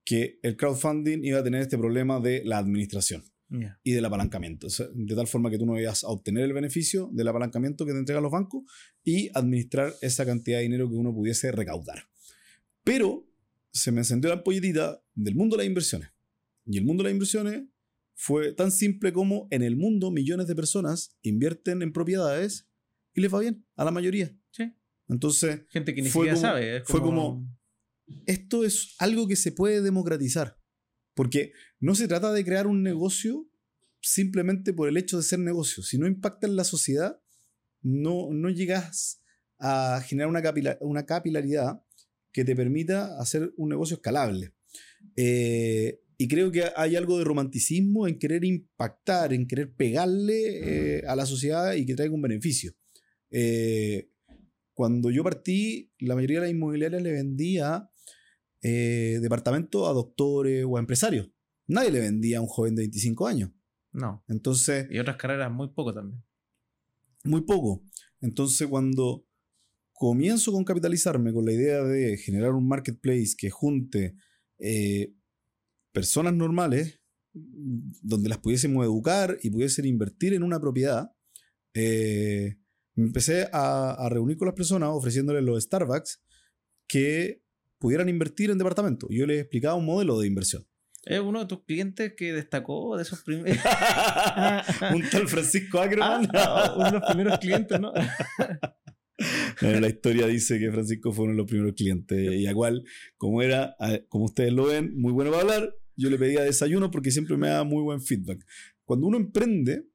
que 0.05 0.39
el 0.43 0.55
crowdfunding 0.55 1.23
iba 1.23 1.39
a 1.39 1.43
tener 1.43 1.61
este 1.61 1.77
problema 1.77 2.19
de 2.19 2.43
la 2.45 2.57
administración 2.59 3.23
Y 3.83 3.91
del 3.93 4.03
apalancamiento. 4.05 4.67
De 4.93 5.15
tal 5.15 5.27
forma 5.27 5.49
que 5.49 5.57
tú 5.57 5.65
no 5.65 5.79
ibas 5.79 6.03
a 6.03 6.07
obtener 6.07 6.43
el 6.43 6.53
beneficio 6.53 7.09
del 7.13 7.27
apalancamiento 7.29 7.85
que 7.85 7.93
te 7.93 7.99
entregan 7.99 8.21
los 8.23 8.31
bancos 8.31 8.63
y 9.03 9.29
administrar 9.33 9.93
esa 10.01 10.25
cantidad 10.25 10.57
de 10.57 10.63
dinero 10.63 10.89
que 10.89 10.95
uno 10.95 11.13
pudiese 11.13 11.51
recaudar. 11.51 12.03
Pero 12.83 13.25
se 13.71 13.91
me 13.91 13.99
encendió 13.99 14.29
la 14.29 14.37
ampolletita 14.37 15.01
del 15.15 15.35
mundo 15.35 15.55
de 15.55 15.63
las 15.63 15.67
inversiones. 15.67 16.09
Y 16.65 16.77
el 16.77 16.85
mundo 16.85 17.03
de 17.03 17.09
las 17.09 17.13
inversiones 17.13 17.63
fue 18.15 18.51
tan 18.53 18.71
simple 18.71 19.13
como 19.13 19.47
en 19.51 19.61
el 19.61 19.75
mundo 19.77 20.11
millones 20.11 20.47
de 20.47 20.55
personas 20.55 21.17
invierten 21.21 21.81
en 21.81 21.93
propiedades 21.93 22.67
y 23.13 23.21
les 23.21 23.33
va 23.33 23.39
bien, 23.39 23.65
a 23.75 23.85
la 23.85 23.91
mayoría. 23.91 24.35
Sí. 24.51 24.73
Entonces, 25.07 25.61
Gente 25.69 25.93
que 25.95 26.01
ni 26.01 26.09
siquiera 26.09 26.33
como- 26.33 26.41
sabe. 26.41 26.83
fue 26.83 26.99
como- 27.01 27.47
esto 28.25 28.63
es 28.65 28.95
algo 28.99 29.27
que 29.27 29.35
se 29.35 29.51
puede 29.51 29.81
democratizar. 29.81 30.59
Porque 31.13 31.51
no 31.79 31.95
se 31.95 32.07
trata 32.07 32.31
de 32.33 32.43
crear 32.43 32.67
un 32.67 32.83
negocio 32.83 33.47
simplemente 34.01 34.73
por 34.73 34.87
el 34.87 34.97
hecho 34.97 35.17
de 35.17 35.23
ser 35.23 35.39
negocio. 35.39 35.83
Si 35.83 35.97
no 35.97 36.07
impacta 36.07 36.47
en 36.47 36.55
la 36.55 36.63
sociedad, 36.63 37.19
no, 37.81 38.29
no 38.31 38.49
llegas 38.49 39.21
a 39.59 40.01
generar 40.05 40.29
una, 40.29 40.41
capila- 40.41 40.77
una 40.81 41.05
capilaridad 41.05 41.81
que 42.31 42.45
te 42.45 42.55
permita 42.55 43.19
hacer 43.19 43.53
un 43.57 43.69
negocio 43.69 43.95
escalable. 43.95 44.53
Eh, 45.15 46.01
y 46.17 46.27
creo 46.27 46.51
que 46.51 46.65
hay 46.75 46.95
algo 46.95 47.17
de 47.17 47.23
romanticismo 47.23 48.07
en 48.07 48.17
querer 48.17 48.43
impactar, 48.43 49.33
en 49.33 49.47
querer 49.47 49.73
pegarle 49.73 50.97
eh, 50.97 51.03
a 51.07 51.15
la 51.15 51.25
sociedad 51.25 51.73
y 51.73 51.85
que 51.85 51.95
traiga 51.95 52.13
un 52.13 52.21
beneficio. 52.21 52.73
Eh, 53.29 54.09
cuando 54.73 55.09
yo 55.09 55.23
partí, 55.23 55.91
la 55.99 56.15
mayoría 56.15 56.39
de 56.39 56.47
las 56.47 56.55
inmobiliarias 56.55 57.01
le 57.01 57.11
vendía 57.11 57.89
eh, 58.61 59.19
departamento 59.21 59.87
a 59.87 59.93
doctores 59.93 60.65
o 60.67 60.77
a 60.77 60.79
empresarios. 60.79 61.29
Nadie 61.67 61.91
le 61.91 61.99
vendía 61.99 62.37
a 62.37 62.41
un 62.41 62.47
joven 62.47 62.75
de 62.75 62.83
25 62.83 63.27
años. 63.27 63.51
No. 63.91 64.23
Entonces, 64.27 64.87
Y 64.89 64.99
otras 64.99 65.17
carreras 65.17 65.51
muy 65.51 65.69
poco 65.69 65.93
también. 65.93 66.23
muy 67.23 67.41
poco. 67.41 67.83
Entonces, 68.21 68.67
cuando 68.67 69.25
comienzo 69.93 70.51
con 70.51 70.63
capitalizarme 70.63 71.33
con 71.33 71.45
la 71.45 71.53
idea 71.53 71.83
de 71.83 72.17
generar 72.17 72.51
un 72.51 72.67
marketplace 72.67 73.35
que 73.37 73.49
junte 73.49 74.15
eh, 74.59 75.13
personas 75.91 76.33
normales, 76.33 77.01
donde 77.33 78.29
las 78.29 78.37
pudiésemos 78.39 78.83
educar 78.85 79.37
y 79.41 79.49
pudiesen 79.49 79.85
invertir 79.85 80.33
en 80.33 80.43
una 80.43 80.59
propiedad, 80.59 81.11
eh, 81.73 82.57
me 82.95 83.05
empecé 83.05 83.47
a, 83.51 83.91
a 83.91 84.09
reunir 84.09 84.37
con 84.37 84.47
las 84.47 84.55
personas 84.55 84.89
ofreciéndoles 84.89 85.43
los 85.43 85.63
Starbucks 85.63 86.23
que 86.87 87.43
pudieran 87.77 88.09
invertir 88.09 88.49
en 88.49 88.57
departamentos. 88.57 89.09
Yo 89.11 89.25
les 89.27 89.41
explicaba 89.41 89.75
un 89.75 89.85
modelo 89.85 90.19
de 90.19 90.27
inversión. 90.27 90.65
¿Es 91.09 91.19
uno 91.19 91.39
de 91.39 91.45
tus 91.45 91.63
clientes 91.63 92.13
que 92.17 92.33
destacó 92.33 92.97
de 92.97 93.03
esos 93.03 93.21
primeros? 93.23 93.57
un 94.93 95.03
tal 95.09 95.27
Francisco 95.27 95.79
Ackerman. 95.79 96.27
Ah, 96.33 96.73
uno 96.75 96.85
de 96.85 96.91
los 96.99 97.03
primeros 97.09 97.39
clientes, 97.39 97.79
¿no? 97.79 97.91
Bueno, 99.61 99.79
la 99.79 99.87
historia 99.87 100.27
dice 100.27 100.59
que 100.59 100.71
Francisco 100.71 101.11
fue 101.11 101.23
uno 101.25 101.31
de 101.33 101.37
los 101.39 101.47
primeros 101.47 101.73
clientes 101.73 102.33
y 102.33 102.45
a 102.45 102.53
cual, 102.53 102.83
como 103.17 103.41
era, 103.41 103.75
a- 103.79 103.97
como 104.09 104.25
ustedes 104.25 104.53
lo 104.53 104.65
ven, 104.67 104.95
muy 104.95 105.11
bueno 105.11 105.31
para 105.31 105.41
hablar, 105.41 105.75
yo 105.95 106.11
le 106.11 106.19
pedía 106.19 106.43
desayuno 106.43 106.91
porque 106.91 107.09
siempre 107.09 107.35
me 107.35 107.47
da 107.47 107.63
muy 107.63 107.81
buen 107.81 107.99
feedback. 107.99 108.45
Cuando 108.85 109.07
uno 109.07 109.17
emprende, 109.17 109.87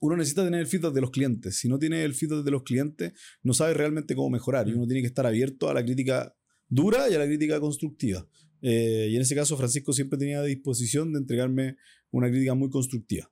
uno 0.00 0.16
necesita 0.18 0.44
tener 0.44 0.60
el 0.60 0.66
feedback 0.66 0.92
de 0.92 1.00
los 1.00 1.10
clientes. 1.10 1.56
Si 1.56 1.66
no 1.68 1.78
tiene 1.78 2.04
el 2.04 2.12
feedback 2.12 2.44
de 2.44 2.50
los 2.50 2.62
clientes, 2.62 3.12
no 3.42 3.54
sabe 3.54 3.72
realmente 3.72 4.14
cómo 4.14 4.28
mejorar 4.28 4.68
y 4.68 4.74
uno 4.74 4.86
tiene 4.86 5.00
que 5.00 5.06
estar 5.08 5.24
abierto 5.24 5.70
a 5.70 5.74
la 5.74 5.82
crítica 5.82 6.36
dura 6.68 7.08
y 7.08 7.14
a 7.14 7.18
la 7.18 7.24
crítica 7.26 7.58
constructiva. 7.58 8.26
Eh, 8.68 9.10
y 9.10 9.14
en 9.14 9.22
ese 9.22 9.36
caso, 9.36 9.56
Francisco 9.56 9.92
siempre 9.92 10.18
tenía 10.18 10.42
disposición 10.42 11.12
de 11.12 11.20
entregarme 11.20 11.76
una 12.10 12.28
crítica 12.28 12.54
muy 12.54 12.68
constructiva. 12.68 13.30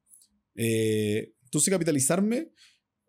Eh, 0.55 1.35
entonces, 1.43 1.73
capitalizarme 1.73 2.53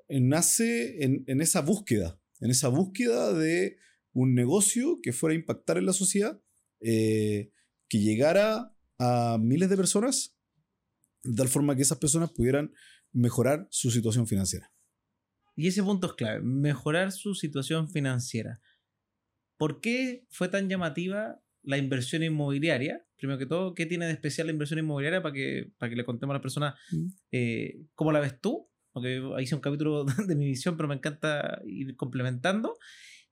nace 0.10 1.04
en, 1.04 1.24
en 1.28 1.42
esa 1.42 1.62
búsqueda, 1.62 2.20
en 2.40 2.50
esa 2.50 2.70
búsqueda 2.70 3.32
de 3.32 3.78
un 4.12 4.34
negocio 4.34 5.02
que 5.04 5.14
fuera 5.14 5.34
a 5.34 5.36
impactar 5.36 5.78
en 5.78 5.86
la 5.86 5.94
sociedad, 5.94 6.42
eh, 6.80 7.52
que 7.88 8.00
llegara 8.00 8.76
a 8.98 9.38
miles 9.40 9.70
de 9.70 9.78
personas, 9.78 10.36
de 11.24 11.36
tal 11.36 11.48
forma 11.48 11.76
que 11.76 11.84
esas 11.84 12.00
personas 12.00 12.32
pudieran 12.32 12.74
mejorar 13.12 13.68
su 13.70 13.92
situación 13.92 14.26
financiera. 14.26 14.74
Y 15.56 15.68
ese 15.68 15.84
punto 15.84 16.08
es 16.08 16.14
clave, 16.14 16.42
mejorar 16.42 17.12
su 17.12 17.36
situación 17.36 17.88
financiera. 17.88 18.62
¿Por 19.58 19.80
qué 19.80 20.26
fue 20.32 20.50
tan 20.50 20.70
llamativa 20.70 21.45
la 21.66 21.78
inversión 21.78 22.24
inmobiliaria? 22.24 23.06
Primero 23.18 23.38
que 23.40 23.46
todo, 23.46 23.74
¿qué 23.74 23.86
tiene 23.86 24.06
de 24.08 24.12
especial 24.14 24.48
la 24.48 24.54
inversión 24.54 24.80
inmobiliaria 24.80 25.22
para 25.22 25.34
que, 25.34 25.72
para 25.78 25.90
que 25.90 25.96
le 25.96 26.06
contemos 26.06 26.34
a 26.34 26.36
las 26.38 26.42
personas 26.42 26.76
Mm. 26.92 27.08
eh, 27.32 27.82
cómo 27.96 28.12
la 28.12 28.20
ves 28.20 28.40
tú? 28.40 28.70
Porque 28.92 29.22
hice 29.42 29.56
un 29.56 29.62
capítulo 29.62 30.06
de 30.28 30.36
mi 30.36 30.46
visión, 30.46 30.78
pero 30.78 30.88
me 30.88 30.96
encanta 30.96 31.62
ir 31.66 31.96
complementando. 31.96 32.78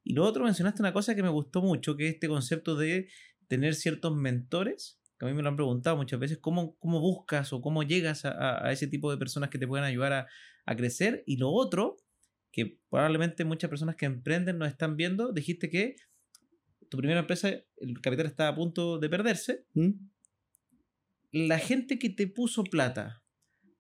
Y 0.04 0.14
lo 0.14 0.26
otro, 0.26 0.44
mencionaste 0.44 0.82
una 0.82 0.92
cosa 0.94 1.16
que 1.16 1.24
me 1.24 1.30
gustó 1.30 1.62
mucho, 1.62 1.96
que 1.96 2.08
es 2.08 2.14
este 2.16 2.28
concepto 2.28 2.76
de 2.76 3.08
tener 3.48 3.74
ciertos 3.76 4.14
mentores, 4.16 5.00
que 5.18 5.26
a 5.26 5.30
mí 5.30 5.34
me 5.36 5.42
lo 5.44 5.50
han 5.50 5.56
preguntado 5.56 5.96
muchas 5.96 6.20
veces, 6.20 6.40
¿cómo, 6.40 6.76
cómo 6.80 7.00
buscas 7.00 7.54
o 7.54 7.62
cómo 7.62 7.84
llegas 7.84 8.26
a, 8.26 8.32
a- 8.32 8.68
a 8.68 8.72
ese 8.74 8.88
tipo 8.88 9.10
de 9.12 9.18
personas 9.18 9.50
que 9.50 9.58
te 9.60 9.68
puedan 9.68 9.86
ayudar 9.86 10.12
a, 10.14 10.28
a 10.66 10.76
crecer? 10.76 11.24
Y 11.26 11.38
lo 11.38 11.52
otro, 11.52 11.98
que 12.52 12.80
probablemente 12.90 13.46
muchas 13.46 13.70
personas 13.70 13.96
que 13.96 14.06
emprenden 14.06 14.58
nos 14.58 14.68
están 14.70 14.98
viendo, 14.98 15.32
dijiste 15.32 15.70
que 15.70 15.96
tu 16.94 16.98
primera 16.98 17.22
empresa, 17.22 17.50
el 17.78 18.00
capital 18.02 18.28
estaba 18.28 18.50
a 18.50 18.56
punto 18.56 19.00
de 19.00 19.10
perderse. 19.10 19.66
¿Mm? 19.74 19.90
La 21.32 21.58
gente 21.58 21.98
que 21.98 22.10
te 22.12 22.28
puso 22.28 22.64
plata, 22.64 23.24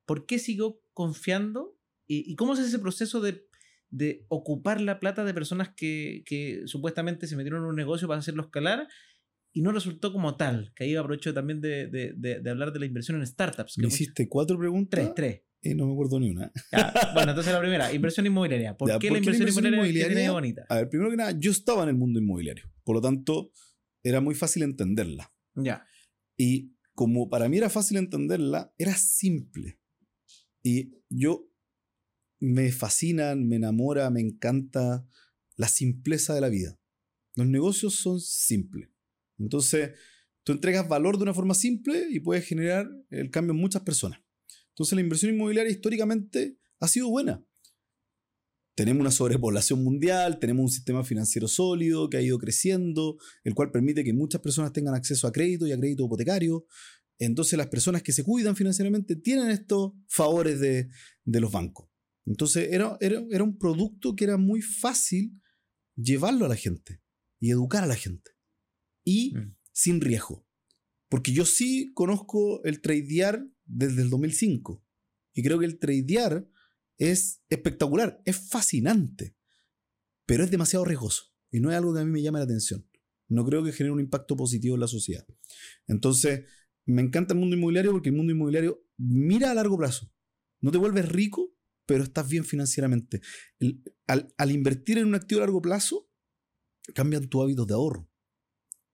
¿por 0.06 0.26
qué 0.26 0.40
siguió 0.40 0.82
confiando? 0.94 1.78
¿Y, 2.08 2.32
y 2.32 2.36
cómo 2.36 2.54
es 2.54 2.60
ese 2.60 2.80
proceso 2.80 3.22
de, 3.22 3.46
de 3.92 4.26
ocupar 4.30 4.82
la 4.82 5.00
plata 5.00 5.24
de 5.24 5.34
personas 5.36 5.70
que, 5.76 6.24
que 6.26 6.64
supuestamente 6.66 7.28
se 7.28 7.36
metieron 7.36 7.62
en 7.62 7.70
un 7.70 7.76
negocio 7.76 8.08
para 8.08 8.20
hacerlo 8.20 8.44
escalar? 8.44 8.88
Y 9.56 9.62
no 9.62 9.72
resultó 9.72 10.12
como 10.12 10.36
tal, 10.36 10.74
que 10.76 10.86
ahí 10.86 10.96
aprovecho 10.96 11.32
también 11.32 11.62
de, 11.62 11.86
de- 11.88 12.14
de- 12.18 12.40
de 12.40 12.50
hablar 12.50 12.74
de 12.74 12.80
la 12.80 12.88
inversión 12.88 13.18
en 13.20 13.28
startups. 13.28 13.76
que 13.76 13.82
Me 13.82 13.86
muchas- 13.86 14.02
hiciste 14.02 14.28
cuatro 14.28 14.58
preguntas 14.58 15.00
Tres, 15.00 15.14
tres. 15.16 15.42
Y 15.64 15.74
no 15.76 15.88
me 15.88 15.94
acuerdo 15.94 16.20
ni 16.20 16.30
una. 16.30 16.52
Ya, 16.72 16.94
bueno, 17.14 17.32
entonces 17.32 17.54
la 17.54 17.60
primera, 17.60 17.94
inversión 17.94 18.26
inmobiliaria. 18.26 18.76
¿Por 18.78 18.90
Ya, 18.90 19.00
qué 19.00 19.08
¿por 19.08 19.18
la 19.18 19.22
qué 19.22 19.30
la 19.32 19.38
inversión, 19.38 19.66
inmobiliaria, 19.66 20.04
¿Qué 20.08 20.14
tiene 20.14 20.24
inmobiliaria? 20.26 20.32
bonita? 20.32 20.66
A 20.70 20.76
ver, 20.78 20.90
primero 20.90 21.10
que 21.10 21.18
nada, 21.18 21.32
yo 21.40 21.52
estaba 21.52 21.84
en 21.84 21.90
el 21.90 21.96
mundo 21.96 22.20
inmobiliario, 22.20 22.66
por 22.84 22.96
lo 22.96 23.02
tanto, 23.02 23.52
era 24.04 24.20
muy 24.22 24.36
fácil 24.36 24.64
entenderla. 24.64 25.34
Ya. 25.56 25.86
Y 26.38 26.76
como 26.94 27.30
para 27.30 27.48
mí 27.50 27.58
era 27.58 27.70
fácil 27.70 27.98
entenderla, 27.98 28.74
era 28.78 28.94
simple. 28.96 29.80
Y 30.62 30.94
yo 31.10 31.50
me 32.40 32.72
fascinan, 32.72 33.48
me 33.48 33.56
enamora, 33.56 34.10
me 34.10 34.22
encanta 34.22 35.08
la 35.56 35.68
simpleza 35.68 36.34
de 36.36 36.42
la 36.42 36.50
vida. 36.50 36.78
Los 37.36 37.48
negocios 37.48 37.96
son 37.96 38.20
simples. 38.20 38.90
Entonces, 39.40 39.92
tú 40.44 40.52
entregas 40.52 40.88
valor 40.88 41.18
de 41.18 41.24
una 41.24 41.34
forma 41.34 41.54
simple 41.54 42.08
y 42.10 42.20
puedes 42.20 42.46
generar 42.46 42.88
el 43.10 43.30
cambio 43.32 43.54
en 43.54 43.60
muchas 43.60 43.82
personas. 43.84 44.20
Entonces, 44.74 44.96
la 44.96 45.02
inversión 45.02 45.34
inmobiliaria 45.34 45.72
históricamente 45.72 46.58
ha 46.80 46.88
sido 46.88 47.10
buena. 47.10 47.46
Tenemos 48.76 49.02
una 49.02 49.12
sobrepoblación 49.12 49.84
mundial, 49.84 50.40
tenemos 50.40 50.64
un 50.64 50.70
sistema 50.70 51.04
financiero 51.04 51.48
sólido 51.48 52.10
que 52.10 52.18
ha 52.18 52.22
ido 52.22 52.40
creciendo, 52.40 53.18
el 53.44 53.54
cual 53.54 53.72
permite 53.72 54.04
que 54.04 54.14
muchas 54.14 54.42
personas 54.42 54.74
tengan 54.74 54.96
acceso 54.96 55.28
a 55.28 55.32
crédito 55.32 55.68
y 55.68 55.72
a 55.72 55.78
crédito 55.78 56.06
hipotecario. 56.06 56.66
Entonces 57.20 57.56
las 57.56 57.68
personas 57.68 58.02
que 58.02 58.12
se 58.12 58.24
cuidan 58.24 58.56
financieramente 58.56 59.16
tienen 59.16 59.50
estos 59.52 59.92
favores 60.08 60.60
de, 60.60 60.90
de 61.24 61.40
los 61.40 61.52
bancos. 61.52 61.88
Entonces 62.26 62.70
era, 62.72 62.98
era, 63.00 63.24
era 63.30 63.44
un 63.44 63.60
producto 63.60 64.16
que 64.16 64.24
era 64.24 64.38
muy 64.38 64.64
fácil 64.64 65.40
llevarlo 65.96 66.46
a 66.46 66.50
la 66.50 66.56
gente 66.56 67.00
y 67.40 67.52
educar 67.52 67.84
a 67.84 67.88
la 67.88 67.96
gente. 67.96 68.32
Y 69.06 69.36
Mm. 69.36 69.56
sin 69.72 70.02
riesgo. 70.02 70.48
Porque 71.10 71.32
yo 71.32 71.46
sí 71.46 71.92
conozco 71.94 72.64
el 72.64 72.82
tradear 72.82 73.46
desde 73.66 74.02
el 74.02 74.10
2005. 74.10 74.84
Y 75.34 75.44
creo 75.44 75.60
que 75.60 75.66
el 75.66 75.80
tradear 75.80 76.48
es 76.98 77.42
espectacular, 77.50 78.22
es 78.26 78.38
fascinante, 78.50 79.36
pero 80.26 80.44
es 80.44 80.52
demasiado 80.52 80.86
riesgoso 80.86 81.34
y 81.52 81.60
no 81.60 81.72
es 81.72 81.78
algo 81.78 81.94
que 81.94 82.02
a 82.02 82.06
mí 82.06 82.12
me 82.12 82.22
llame 82.22 82.40
la 82.40 82.46
atención. 82.46 82.88
No 83.28 83.46
creo 83.46 83.64
que 83.64 83.72
genere 83.72 83.94
un 83.94 84.00
impacto 84.00 84.36
positivo 84.36 84.76
en 84.76 84.82
la 84.82 84.88
sociedad. 84.88 85.26
Entonces, 85.88 86.46
me 86.86 87.02
encanta 87.02 87.34
el 87.34 87.40
mundo 87.40 87.56
inmobiliario 87.56 87.92
porque 87.92 88.10
el 88.10 88.16
mundo 88.16 88.34
inmobiliario 88.34 88.86
mira 88.98 89.52
a 89.52 89.54
largo 89.54 89.78
plazo. 89.78 90.12
No 90.62 90.72
te 90.72 90.78
vuelves 90.78 91.10
rico, 91.10 91.56
pero 91.86 92.04
estás 92.04 92.30
bien 92.30 92.46
financieramente. 92.46 93.22
Al, 94.08 94.34
al 94.38 94.52
invertir 94.52 94.98
en 94.98 95.08
un 95.08 95.16
activo 95.16 95.40
a 95.40 95.46
largo 95.46 95.62
plazo, 95.62 96.10
cambian 96.94 97.28
tus 97.28 97.42
hábitos 97.42 97.68
de 97.68 97.74
ahorro. 97.74 98.10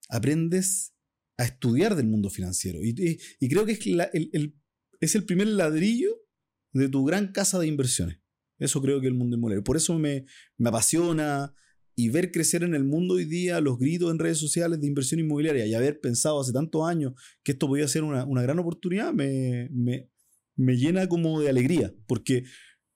Aprendes 0.10 0.94
a 1.40 1.46
estudiar 1.46 1.96
del 1.96 2.08
mundo 2.08 2.30
financiero. 2.30 2.80
Y, 2.84 3.18
creo 3.48 3.66
que 3.66 3.72
es, 3.72 5.16
el, 5.16 5.24
primer 5.24 5.48
ladrillo 5.48 6.22
de 6.74 6.90
tu 6.90 7.06
gran 7.06 7.32
casa 7.32 7.58
de 7.58 7.66
inversiones. 7.66 8.20
Eso 8.58 8.82
creo 8.82 9.00
que 9.00 9.08
el 9.08 9.14
mundo 9.14 9.38
inmobiliario. 9.38 9.64
Por 9.64 9.78
eso 9.78 9.98
me, 9.98 10.26
me 10.58 10.68
apasiona 10.68 11.54
y 11.96 12.10
ver 12.10 12.32
crecer 12.32 12.64
en 12.64 12.76
el 12.76 12.84
mundo 12.84 13.14
hoy 13.14 13.24
día 13.24 13.62
los 13.62 13.80
gritos 13.80 14.12
en 14.12 14.20
redes 14.20 14.38
sociales 14.38 14.82
de 14.82 14.88
inversión 14.88 15.22
inmobiliaria 15.22 15.66
y 15.66 15.74
haber 15.74 16.02
pensado 16.02 16.42
hace 16.42 16.52
tantos 16.52 16.86
años 16.86 17.14
que 17.42 17.54
esto 17.54 17.68
podía 17.68 17.88
ser 17.88 18.04
una, 18.04 18.26
una 18.26 18.42
gran 18.42 18.60
oportunidad 18.60 19.14
me, 19.14 19.70
me, 19.72 20.10
me 20.58 20.76
llena 20.76 21.08
como 21.08 21.40
de 21.40 21.50
alegría. 21.50 21.96
Porque 22.06 22.44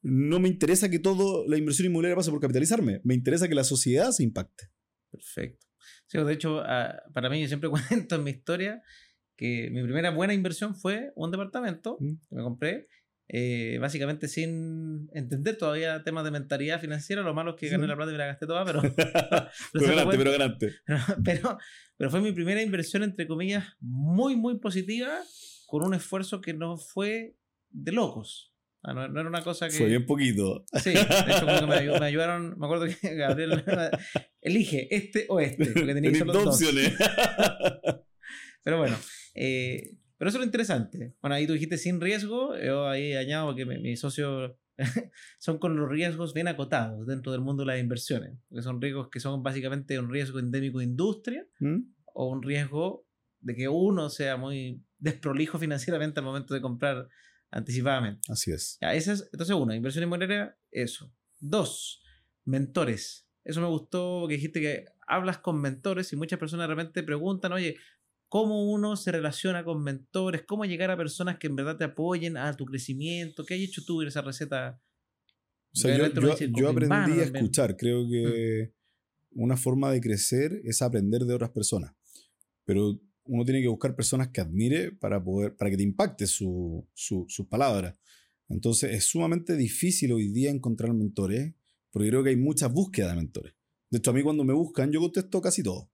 no 0.01 0.41
me 0.41 0.49
interesa 0.49 0.89
que 0.89 0.99
toda 0.99 1.47
la 1.47 1.57
inversión 1.57 1.85
inmobiliaria 1.85 2.17
pase 2.17 2.29
por 2.29 2.41
capitalizarme. 2.41 2.99
Me 3.05 3.13
interesa 3.13 3.47
que 3.47 3.55
la 3.55 3.63
sociedad 3.63 4.11
se 4.11 4.23
impacte. 4.23 4.65
Perfecto. 5.09 5.65
Sí, 6.07 6.17
de 6.17 6.33
hecho, 6.33 6.61
ah, 6.65 7.01
para 7.13 7.29
mí 7.29 7.41
yo 7.41 7.47
siempre 7.47 7.69
cuento 8.09 8.15
en 8.15 8.23
mi 8.23 8.31
historia 8.31 8.81
que 9.35 9.69
mi 9.71 9.81
primera 9.83 10.11
buena 10.11 10.33
inversión 10.33 10.75
fue 10.75 11.11
un 11.15 11.31
departamento 11.31 11.97
Mm. 11.99 12.13
que 12.29 12.35
me 12.35 12.43
compré, 12.43 12.87
eh, 13.29 13.77
básicamente 13.81 14.27
sin 14.27 15.09
entender 15.13 15.57
todavía 15.57 16.03
temas 16.03 16.23
de 16.23 16.31
mentalidad 16.31 16.79
financiera. 16.79 17.23
Lo 17.23 17.33
malo 17.33 17.51
es 17.51 17.55
que 17.57 17.69
gané 17.69 17.87
la 17.87 17.95
plata 17.95 18.11
y 18.11 18.13
me 18.13 18.19
la 18.19 18.27
gasté 18.27 18.45
toda, 18.45 18.63
pero, 18.65 18.81
pero, 19.73 20.03
fue- 20.05 20.17
pero 20.17 20.31
ganaste. 20.31 20.73
pero, 21.23 21.57
pero 21.97 22.09
fue 22.11 22.21
mi 22.21 22.31
primera 22.31 22.61
inversión, 22.61 23.01
entre 23.03 23.25
comillas, 23.27 23.65
muy, 23.79 24.35
muy 24.35 24.59
positiva, 24.59 25.19
con 25.67 25.83
un 25.83 25.93
esfuerzo 25.95 26.39
que 26.41 26.53
no 26.53 26.77
fue 26.77 27.35
de 27.71 27.91
locos. 27.91 28.52
Ah, 28.83 28.93
no, 28.93 29.07
no 29.07 29.19
era 29.21 29.29
una 29.29 29.41
cosa 29.43 29.67
que... 29.69 29.73
Fue 29.77 29.87
bien 29.87 30.05
poquito. 30.05 30.65
Sí, 30.73 30.91
de 30.91 30.99
hecho 30.99 31.45
como 31.45 31.59
que 31.59 31.65
me, 31.67 31.75
ayu- 31.75 31.99
me 31.99 32.05
ayudaron, 32.05 32.59
me 32.59 32.65
acuerdo 32.65 32.85
que 32.85 33.15
Gabriel 33.15 33.63
elige 34.41 34.93
este 34.93 35.25
o 35.29 35.39
este, 35.39 35.67
porque 35.67 35.93
tenía 35.93 36.13
solo 36.15 36.33
dos 36.33 36.47
opciones. 36.47 36.93
Pero 38.63 38.77
bueno, 38.77 38.95
eh, 39.35 39.97
pero 40.17 40.29
eso 40.29 40.37
es 40.37 40.41
lo 40.41 40.45
interesante. 40.45 41.15
Bueno, 41.21 41.35
ahí 41.35 41.45
tú 41.45 41.51
dijiste 41.53 41.77
sin 41.77 41.99
riesgo, 41.99 42.57
yo 42.57 42.87
ahí 42.87 43.13
añado 43.13 43.53
que 43.55 43.65
mi, 43.65 43.77
mi 43.79 43.97
socio 43.97 44.57
son 45.39 45.57
con 45.59 45.75
los 45.75 45.89
riesgos 45.89 46.33
bien 46.33 46.47
acotados 46.47 47.05
dentro 47.05 47.33
del 47.33 47.41
mundo 47.41 47.63
de 47.63 47.67
las 47.67 47.79
inversiones. 47.81 48.37
Que 48.49 48.61
son 48.61 48.81
riesgos 48.81 49.09
que 49.09 49.19
son 49.19 49.43
básicamente 49.43 49.99
un 49.99 50.09
riesgo 50.09 50.39
endémico 50.39 50.79
de 50.79 50.85
industria 50.85 51.45
¿Mm? 51.59 51.79
o 52.13 52.29
un 52.29 52.41
riesgo 52.41 53.05
de 53.41 53.53
que 53.55 53.67
uno 53.67 54.09
sea 54.09 54.37
muy 54.37 54.81
desprolijo 54.97 55.59
financieramente 55.59 56.21
al 56.21 56.25
momento 56.25 56.53
de 56.53 56.61
comprar 56.61 57.09
anticipadamente. 57.53 58.21
Así 58.29 58.51
es. 58.51 58.77
Ya, 58.81 58.93
es, 58.93 59.07
entonces, 59.07 59.55
uno, 59.55 59.73
inversión 59.73 60.03
inmobiliaria, 60.03 60.57
eso. 60.71 61.13
Dos, 61.39 62.01
mentores. 62.45 63.27
Eso 63.43 63.61
me 63.61 63.67
gustó 63.67 64.25
que 64.27 64.35
dijiste 64.35 64.61
que 64.61 64.85
hablas 65.07 65.37
con 65.37 65.59
mentores 65.61 66.11
y 66.13 66.15
muchas 66.15 66.39
personas 66.39 66.67
de 66.67 66.75
repente 66.75 67.03
preguntan, 67.03 67.51
oye, 67.51 67.77
¿cómo 68.27 68.71
uno 68.71 68.95
se 68.95 69.11
relaciona 69.11 69.63
con 69.63 69.83
mentores? 69.83 70.43
¿Cómo 70.47 70.65
llegar 70.65 70.89
a 70.91 70.97
personas 70.97 71.37
que 71.37 71.47
en 71.47 71.55
verdad 71.55 71.77
te 71.77 71.83
apoyen 71.83 72.37
a 72.37 72.55
tu 72.55 72.65
crecimiento? 72.65 73.45
¿Qué 73.45 73.55
has 73.55 73.59
hecho 73.59 73.83
tú 73.85 74.01
en 74.01 74.07
esa 74.07 74.21
receta? 74.21 74.81
O 75.73 75.75
sea, 75.75 75.97
yo, 75.97 76.69
aprendí 76.69 76.93
a 76.93 77.05
también. 77.05 77.35
escuchar. 77.35 77.75
Creo 77.75 78.07
que 78.07 78.73
una 79.31 79.57
forma 79.57 79.91
de 79.91 80.01
crecer 80.01 80.61
es 80.63 80.81
aprender 80.81 81.23
de 81.23 81.33
otras 81.33 81.49
personas. 81.49 81.93
Pero 82.65 82.99
uno 83.25 83.45
tiene 83.45 83.61
que 83.61 83.67
buscar 83.67 83.95
personas 83.95 84.29
que 84.29 84.41
admire 84.41 84.91
para, 84.91 85.23
poder, 85.23 85.55
para 85.55 85.69
que 85.71 85.77
te 85.77 85.83
impacte 85.83 86.27
su, 86.27 86.87
su- 86.93 87.25
sus 87.29 87.47
palabras. 87.47 87.95
Entonces 88.49 88.91
es 88.93 89.05
sumamente 89.05 89.55
difícil 89.55 90.11
hoy 90.11 90.27
día 90.27 90.51
encontrar 90.51 90.93
mentores, 90.93 91.53
porque 91.91 92.09
creo 92.09 92.23
que 92.23 92.29
hay 92.31 92.35
muchas 92.37 92.71
búsquedas 92.71 93.11
de 93.11 93.17
mentores. 93.17 93.53
De 93.89 93.99
hecho, 93.99 94.11
a 94.11 94.13
mí 94.13 94.21
cuando 94.23 94.43
me 94.43 94.53
buscan, 94.53 94.91
yo 94.91 94.99
contesto 94.99 95.39
casi 95.41 95.63
todo. 95.63 95.91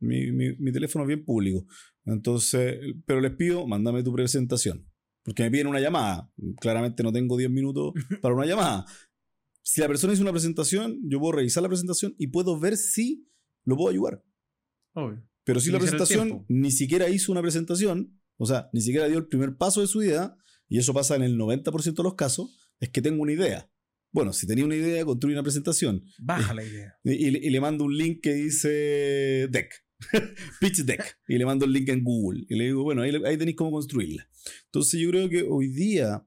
Mi, 0.00 0.32
mi- 0.32 0.56
mi 0.56 0.72
teléfono 0.72 1.04
es 1.04 1.08
bien 1.08 1.24
público. 1.24 1.66
Entonces, 2.04 2.76
pero 3.06 3.20
les 3.20 3.32
pido, 3.32 3.66
mándame 3.66 4.02
tu 4.02 4.12
presentación. 4.12 4.86
Porque 5.22 5.42
me 5.44 5.50
piden 5.50 5.68
una 5.68 5.80
llamada. 5.80 6.30
Claramente 6.60 7.02
no 7.02 7.12
tengo 7.12 7.36
10 7.36 7.50
minutos 7.50 7.92
para 8.22 8.34
una 8.34 8.44
llamada. 8.46 8.84
Si 9.62 9.80
la 9.80 9.88
persona 9.88 10.12
hizo 10.12 10.22
una 10.22 10.32
presentación, 10.32 10.98
yo 11.08 11.18
puedo 11.20 11.32
revisar 11.32 11.62
la 11.62 11.68
presentación 11.70 12.14
y 12.18 12.26
puedo 12.26 12.58
ver 12.60 12.76
si 12.76 13.26
lo 13.64 13.76
puedo 13.76 13.90
ayudar. 13.90 14.22
Obvio. 14.92 15.26
Pero 15.44 15.60
si 15.60 15.70
la 15.70 15.78
presentación 15.78 16.28
ni 16.48 16.70
siquiera 16.70 17.08
hizo 17.08 17.30
una 17.32 17.42
presentación, 17.42 18.18
o 18.36 18.46
sea, 18.46 18.68
ni 18.72 18.80
siquiera 18.80 19.06
dio 19.08 19.18
el 19.18 19.26
primer 19.28 19.56
paso 19.56 19.80
de 19.80 19.86
su 19.86 20.02
idea, 20.02 20.34
y 20.68 20.78
eso 20.78 20.94
pasa 20.94 21.14
en 21.16 21.22
el 21.22 21.36
90% 21.38 21.94
de 21.94 22.02
los 22.02 22.14
casos, 22.14 22.56
es 22.80 22.88
que 22.90 23.02
tengo 23.02 23.22
una 23.22 23.32
idea. 23.32 23.70
Bueno, 24.12 24.32
si 24.32 24.46
tenía 24.46 24.64
una 24.64 24.76
idea, 24.76 25.04
construí 25.04 25.32
una 25.34 25.42
presentación 25.42 26.04
Baja 26.18 26.54
la 26.54 26.64
idea. 26.64 26.94
y, 27.04 27.12
y 27.12 27.30
le- 27.30 27.38
y 27.46 27.50
le 27.50 27.60
mando 27.60 27.84
un 27.84 27.96
link 27.96 28.20
que 28.22 28.32
dice 28.34 29.48
deck, 29.50 29.72
pitch 30.60 30.78
deck, 30.84 31.18
y 31.28 31.36
le 31.36 31.44
mando 31.44 31.64
el 31.66 31.72
link 31.72 31.88
en 31.90 32.02
Google. 32.02 32.44
Y 32.48 32.54
le 32.56 32.64
digo, 32.64 32.82
bueno, 32.82 33.02
ahí, 33.02 33.12
ahí 33.26 33.36
tenéis 33.36 33.56
cómo 33.56 33.70
construirla. 33.72 34.26
Entonces 34.66 35.00
yo 35.00 35.10
creo 35.10 35.28
que 35.28 35.42
hoy 35.42 35.68
día, 35.68 36.26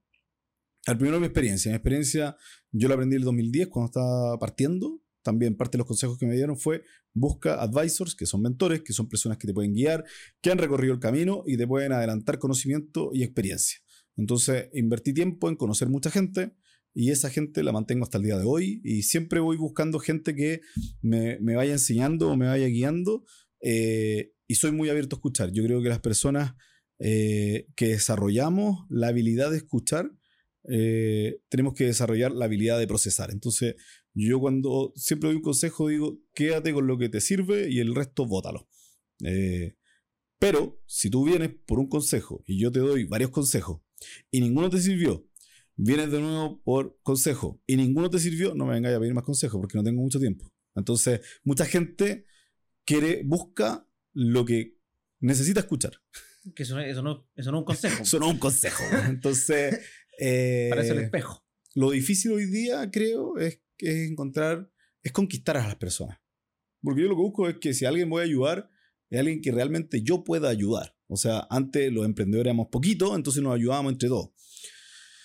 al 0.85 0.97
primero 0.97 1.19
mi 1.19 1.25
experiencia, 1.25 1.71
mi 1.71 1.75
experiencia 1.75 2.35
yo 2.71 2.87
la 2.87 2.93
aprendí 2.95 3.15
en 3.15 3.21
el 3.21 3.25
2010 3.25 3.67
cuando 3.69 3.87
estaba 3.87 4.37
partiendo. 4.39 5.01
También 5.27 5.57
parte 5.57 5.75
de 5.75 5.79
los 5.79 5.87
consejos 5.87 6.17
que 6.17 6.25
me 6.25 6.35
dieron 6.35 6.57
fue 6.57 6.83
busca 7.13 7.61
advisors, 7.61 8.15
que 8.15 8.25
son 8.25 8.41
mentores, 8.41 8.81
que 8.81 8.93
son 8.93 9.09
personas 9.09 9.37
que 9.37 9.45
te 9.45 9.53
pueden 9.53 9.73
guiar, 9.73 10.05
que 10.39 10.51
han 10.51 10.57
recorrido 10.57 10.93
el 10.93 11.01
camino 11.01 11.43
y 11.45 11.57
te 11.57 11.67
pueden 11.67 11.91
adelantar 11.91 12.39
conocimiento 12.39 13.09
y 13.11 13.23
experiencia. 13.23 13.79
Entonces 14.15 14.69
invertí 14.71 15.13
tiempo 15.13 15.49
en 15.49 15.57
conocer 15.57 15.89
mucha 15.89 16.11
gente 16.11 16.53
y 16.93 17.11
esa 17.11 17.29
gente 17.29 17.61
la 17.61 17.73
mantengo 17.73 18.05
hasta 18.05 18.19
el 18.19 18.23
día 18.23 18.37
de 18.37 18.45
hoy 18.45 18.79
y 18.85 19.01
siempre 19.01 19.41
voy 19.41 19.57
buscando 19.57 19.99
gente 19.99 20.33
que 20.33 20.61
me, 21.01 21.37
me 21.41 21.57
vaya 21.57 21.73
enseñando 21.73 22.29
o 22.29 22.37
me 22.37 22.47
vaya 22.47 22.67
guiando 22.67 23.25
eh, 23.61 24.31
y 24.47 24.55
soy 24.55 24.71
muy 24.71 24.87
abierto 24.87 25.17
a 25.17 25.17
escuchar. 25.17 25.51
Yo 25.51 25.61
creo 25.61 25.81
que 25.81 25.89
las 25.89 25.99
personas 25.99 26.53
eh, 26.99 27.67
que 27.75 27.87
desarrollamos 27.87 28.85
la 28.89 29.09
habilidad 29.09 29.51
de 29.51 29.57
escuchar, 29.57 30.09
eh, 30.69 31.39
tenemos 31.49 31.73
que 31.73 31.85
desarrollar 31.85 32.31
la 32.31 32.45
habilidad 32.45 32.77
de 32.77 32.87
procesar. 32.87 33.31
Entonces, 33.31 33.75
yo 34.25 34.39
cuando 34.39 34.93
siempre 34.95 35.27
doy 35.27 35.35
un 35.37 35.43
consejo 35.43 35.89
digo, 35.89 36.19
quédate 36.33 36.73
con 36.73 36.87
lo 36.87 36.97
que 36.97 37.09
te 37.09 37.21
sirve 37.21 37.69
y 37.69 37.79
el 37.79 37.93
resto 37.93 38.25
bótalo. 38.25 38.67
Eh, 39.23 39.75
pero 40.39 40.81
si 40.85 41.09
tú 41.09 41.25
vienes 41.25 41.49
por 41.65 41.79
un 41.79 41.87
consejo 41.87 42.43
y 42.45 42.59
yo 42.59 42.71
te 42.71 42.79
doy 42.79 43.03
varios 43.05 43.31
consejos 43.31 43.81
y 44.31 44.41
ninguno 44.41 44.69
te 44.69 44.79
sirvió, 44.79 45.27
vienes 45.75 46.11
de 46.11 46.19
nuevo 46.19 46.61
por 46.63 46.99
consejo 47.03 47.61
y 47.67 47.75
ninguno 47.75 48.09
te 48.09 48.19
sirvió, 48.19 48.53
no 48.55 48.65
me 48.65 48.73
vengáis 48.73 48.95
a 48.95 48.99
pedir 48.99 49.13
más 49.13 49.23
consejos 49.23 49.59
porque 49.59 49.77
no 49.77 49.83
tengo 49.83 50.01
mucho 50.01 50.19
tiempo. 50.19 50.51
Entonces, 50.75 51.21
mucha 51.43 51.65
gente 51.65 52.25
quiere, 52.85 53.23
busca 53.25 53.87
lo 54.13 54.45
que 54.45 54.77
necesita 55.19 55.59
escuchar. 55.61 55.93
Que 56.55 56.63
eso, 56.63 56.75
no- 56.75 56.81
eso, 56.81 57.01
no, 57.01 57.27
eso 57.35 57.51
no 57.51 57.57
es 57.57 57.61
un 57.61 57.65
consejo. 57.65 58.03
Eso 58.03 58.19
no 58.19 58.27
es 58.27 58.33
un 58.33 58.39
consejo. 58.39 58.83
Entonces, 59.09 59.79
eh, 60.19 60.67
Parece 60.69 60.91
el 60.93 60.99
espejo. 60.99 61.43
lo 61.75 61.91
difícil 61.91 62.31
hoy 62.31 62.45
día, 62.45 62.89
creo, 62.91 63.37
es, 63.37 63.59
es 63.79 64.09
encontrar, 64.09 64.71
es 65.03 65.11
conquistar 65.11 65.57
a 65.57 65.67
las 65.67 65.75
personas. 65.75 66.19
Porque 66.81 67.01
yo 67.01 67.07
lo 67.07 67.15
que 67.15 67.21
busco 67.21 67.49
es 67.49 67.57
que 67.57 67.73
si 67.73 67.85
alguien 67.85 68.09
voy 68.09 68.21
a 68.21 68.25
ayudar, 68.25 68.69
es 69.09 69.19
alguien 69.19 69.41
que 69.41 69.51
realmente 69.51 70.01
yo 70.01 70.23
pueda 70.23 70.49
ayudar. 70.49 70.95
O 71.07 71.17
sea, 71.17 71.47
antes 71.49 71.91
los 71.91 72.05
emprendedores 72.05 72.47
éramos 72.49 72.67
poquitos, 72.67 73.15
entonces 73.15 73.41
nos 73.41 73.55
ayudábamos 73.55 73.93
entre 73.93 74.09
todos. 74.09 74.29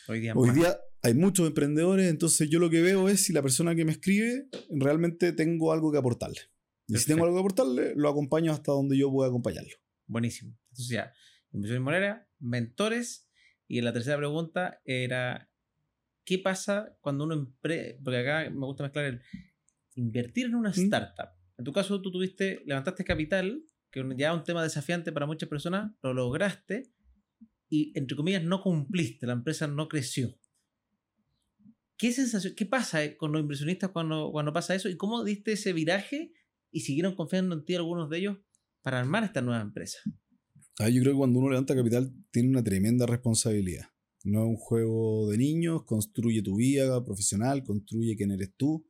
Hoy 0.08 0.20
día, 0.20 0.34
Hoy 0.34 0.48
más. 0.48 0.56
día 0.56 0.80
hay 1.02 1.14
muchos 1.14 1.46
emprendedores, 1.46 2.08
entonces 2.08 2.48
yo 2.48 2.60
lo 2.60 2.70
que 2.70 2.80
veo 2.80 3.08
es 3.08 3.24
si 3.24 3.32
la 3.32 3.42
persona 3.42 3.74
que 3.74 3.84
me 3.84 3.92
escribe 3.92 4.48
realmente 4.70 5.32
tengo 5.32 5.72
algo 5.72 5.90
que 5.90 5.98
aportarle. 5.98 6.40
Y 6.86 6.96
si 6.96 7.06
tengo 7.06 7.24
algo 7.24 7.36
que 7.36 7.40
aportarle, 7.40 7.92
lo 7.96 8.08
acompaño 8.08 8.52
hasta 8.52 8.72
donde 8.72 8.96
yo 8.96 9.10
pueda 9.10 9.28
acompañarlo. 9.28 9.74
Buenísimo. 10.06 10.56
Entonces 10.70 10.88
ya, 10.88 11.12
inversión 11.52 11.78
inmobiliaria, 11.78 12.28
mentores. 12.38 13.28
Y 13.66 13.80
la 13.80 13.92
tercera 13.92 14.18
pregunta 14.18 14.80
era, 14.84 15.50
¿qué 16.24 16.38
pasa 16.38 16.96
cuando 17.00 17.24
uno 17.24 17.34
empre... 17.34 17.98
Porque 18.02 18.18
acá 18.18 18.50
me 18.50 18.66
gusta 18.66 18.84
mezclar 18.84 19.04
el 19.06 19.22
invertir 19.94 20.46
en 20.46 20.54
una 20.54 20.70
¿Mm? 20.70 20.84
startup. 20.84 21.30
En 21.58 21.64
tu 21.64 21.72
caso, 21.72 22.00
tú 22.00 22.10
tuviste, 22.10 22.62
levantaste 22.64 23.04
capital, 23.04 23.62
que 23.90 24.04
ya 24.16 24.30
es 24.32 24.36
un 24.36 24.44
tema 24.44 24.62
desafiante 24.62 25.12
para 25.12 25.26
muchas 25.26 25.48
personas, 25.48 25.92
lo 26.02 26.14
lograste 26.14 26.90
y, 27.68 27.92
entre 27.96 28.16
comillas, 28.16 28.42
no 28.42 28.62
cumpliste, 28.62 29.26
la 29.26 29.34
empresa 29.34 29.66
no 29.66 29.88
creció. 29.88 30.38
¿Qué 31.96 32.10
sensación, 32.10 32.54
qué 32.56 32.66
pasa 32.66 33.04
eh, 33.04 33.16
con 33.16 33.32
los 33.32 33.40
inversionistas 33.40 33.90
cuando, 33.90 34.30
cuando 34.32 34.52
pasa 34.52 34.74
eso? 34.74 34.88
¿Y 34.88 34.96
cómo 34.96 35.22
diste 35.22 35.52
ese 35.52 35.72
viraje 35.72 36.32
y 36.70 36.80
siguieron 36.80 37.14
confiando 37.14 37.54
en 37.54 37.64
ti 37.64 37.74
algunos 37.74 38.10
de 38.10 38.18
ellos 38.18 38.38
para 38.80 38.98
armar 38.98 39.22
esta 39.24 39.40
nueva 39.40 39.60
empresa? 39.60 40.00
Ah, 40.78 40.88
yo 40.88 41.00
creo 41.02 41.12
que 41.12 41.18
cuando 41.18 41.38
uno 41.38 41.50
levanta 41.50 41.76
capital 41.76 42.12
tiene 42.30 42.48
una 42.48 42.64
tremenda 42.64 43.06
responsabilidad. 43.06 43.91
No 44.24 44.44
es 44.44 44.48
un 44.50 44.56
juego 44.56 45.30
de 45.30 45.38
niños, 45.38 45.84
construye 45.84 46.42
tu 46.42 46.56
vida 46.56 47.04
profesional, 47.04 47.64
construye 47.64 48.16
quién 48.16 48.30
eres 48.30 48.52
tú. 48.56 48.86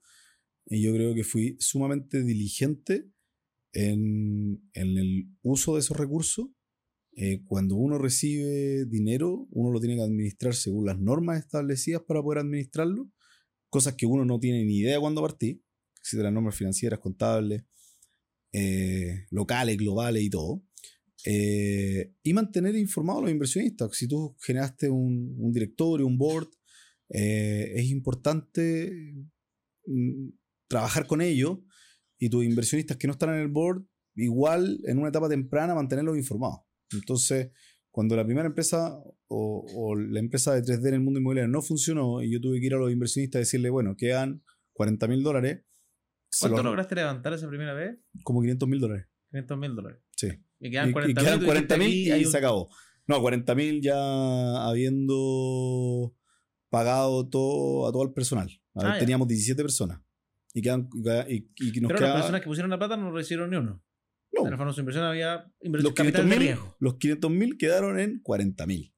Y 0.67 0.83
yo 0.83 0.93
creo 0.93 1.15
que 1.15 1.25
fui 1.25 1.57
sumamente 1.59 2.23
diligente 2.23 3.11
en, 3.73 4.63
en 4.75 4.99
el 4.99 5.29
uso 5.43 5.75
de 5.75 5.81
esos 5.81 5.97
recursos. 5.97 6.49
Eh, 7.15 7.43
cuando 7.45 7.77
uno 7.77 7.99
recibe 7.99 8.87
dinero, 8.87 9.47
uno 9.51 9.71
lo 9.71 9.81
tiene 9.81 9.97
que 9.97 10.03
administrar 10.03 10.55
según 10.55 10.87
las 10.87 10.99
normas 10.99 11.39
establecidas 11.39 12.03
para 12.07 12.23
poder 12.23 12.39
administrarlo. 12.39 13.11
Cosas 13.69 13.95
que 13.95 14.07
uno 14.07 14.25
no 14.25 14.39
tiene 14.39 14.65
ni 14.65 14.79
idea 14.79 15.01
cuando 15.01 15.23
partí. 15.23 15.63
Existen 15.99 16.25
las 16.25 16.33
normas 16.33 16.57
financieras, 16.57 17.01
contables, 17.01 17.65
eh, 18.53 19.27
locales, 19.31 19.77
globales 19.77 20.23
y 20.23 20.31
todo. 20.31 20.63
Eh, 21.25 22.13
y 22.23 22.33
mantener 22.33 22.75
informados 22.77 23.21
a 23.21 23.23
los 23.25 23.31
inversionistas. 23.33 23.97
Si 23.97 24.09
tú 24.09 24.37
generaste 24.41 24.91
un, 24.91 25.37
un 25.39 25.53
directorio, 25.53 26.07
un 26.07 26.19
board, 26.19 26.49
eh, 27.11 27.73
es 27.77 27.87
importante 27.91 29.15
mm, 29.87 30.29
trabajar 30.69 31.07
con 31.07 31.21
ellos 31.21 31.59
y 32.19 32.29
tus 32.29 32.45
inversionistas 32.45 32.97
que 32.97 33.07
no 33.07 33.13
están 33.13 33.31
en 33.35 33.41
el 33.41 33.49
board, 33.49 33.85
igual 34.17 34.81
en 34.85 34.99
una 34.99 35.09
etapa 35.09 35.29
temprana 35.29 35.75
mantenerlos 35.75 36.17
informados. 36.17 36.61
Entonces, 36.93 37.51
cuando 37.91 38.17
la 38.17 38.25
primera 38.25 38.47
empresa 38.49 38.97
o, 39.29 39.65
o 39.77 39.95
la 39.97 40.19
empresa 40.21 40.55
de 40.55 40.63
3D 40.63 40.89
en 40.89 40.95
el 40.95 41.01
mundo 41.01 41.21
inmobiliario 41.21 41.51
no 41.51 41.63
funcionó 41.63 42.23
y 42.23 42.33
yo 42.33 42.41
tuve 42.41 42.59
que 42.61 42.67
ir 42.67 42.75
a 42.75 42.79
los 42.79 42.91
inversionistas 42.93 43.39
y 43.39 43.43
decirle, 43.43 43.71
bueno, 43.71 43.97
quedan 43.97 44.43
40 44.73 45.07
mil 45.09 45.23
dólares, 45.23 45.63
¿Cuánto 46.41 46.57
los- 46.57 46.65
lograste 46.65 46.95
levantar 46.95 47.35
esa 47.35 47.47
primera 47.49 47.75
vez? 47.75 47.99
como 48.25 48.41
500 48.41 48.69
mil 48.69 48.81
dólares. 48.81 49.07
500 49.31 49.59
mil 49.59 49.75
dólares. 49.77 50.02
Y 50.63 50.71
quedan 50.71 50.91
y 50.91 50.93
40 50.93 51.21
quedan 51.23 51.39
mil. 51.39 51.47
40 51.47 51.77
mil 51.77 51.91
y 52.09 52.25
un- 52.25 52.31
se 52.31 52.39
acabó. 52.39 52.71
No, 53.07 53.21
40 53.21 53.55
mil 53.55 53.81
ya 53.83 53.97
habiendo 54.67 56.15
pagado 56.71 57.29
todo 57.29 57.89
a 57.89 57.93
todo 57.93 58.03
el 58.05 58.13
personal. 58.13 58.49
A 58.75 58.83
ver, 58.83 58.91
Ah, 58.93 58.95
ya. 58.95 59.01
teníamos 59.01 59.29
17 59.29 59.63
personas. 59.63 60.01
Y, 60.55 60.63
quedan, 60.63 60.89
y, 61.29 61.49
y 61.57 61.81
nos 61.81 61.89
Pero 61.93 62.01
las 62.07 62.15
personas 62.17 62.41
que 62.41 62.47
pusieron 62.47 62.71
la 62.71 62.79
plata 62.79 62.97
no 62.97 63.11
recibieron 63.11 63.51
ni 63.51 63.57
uno. 63.57 63.83
no, 64.33 64.47
En 64.47 64.53
el 64.53 64.57
fondo 64.59 64.73
su 64.73 64.81
inversión 64.81 65.05
había 65.05 65.37
los 65.61 65.67
inversión 65.67 65.95
500 65.95 65.95
capital 65.95 66.23
de 66.31 66.37
mil 66.37 66.39
riesgo. 66.49 66.77
los 66.79 66.95
500 66.97 67.31
mil 67.31 67.59
quedaron 67.59 67.99
en 67.99 68.21
40 68.23 68.67
mil. 68.67 68.95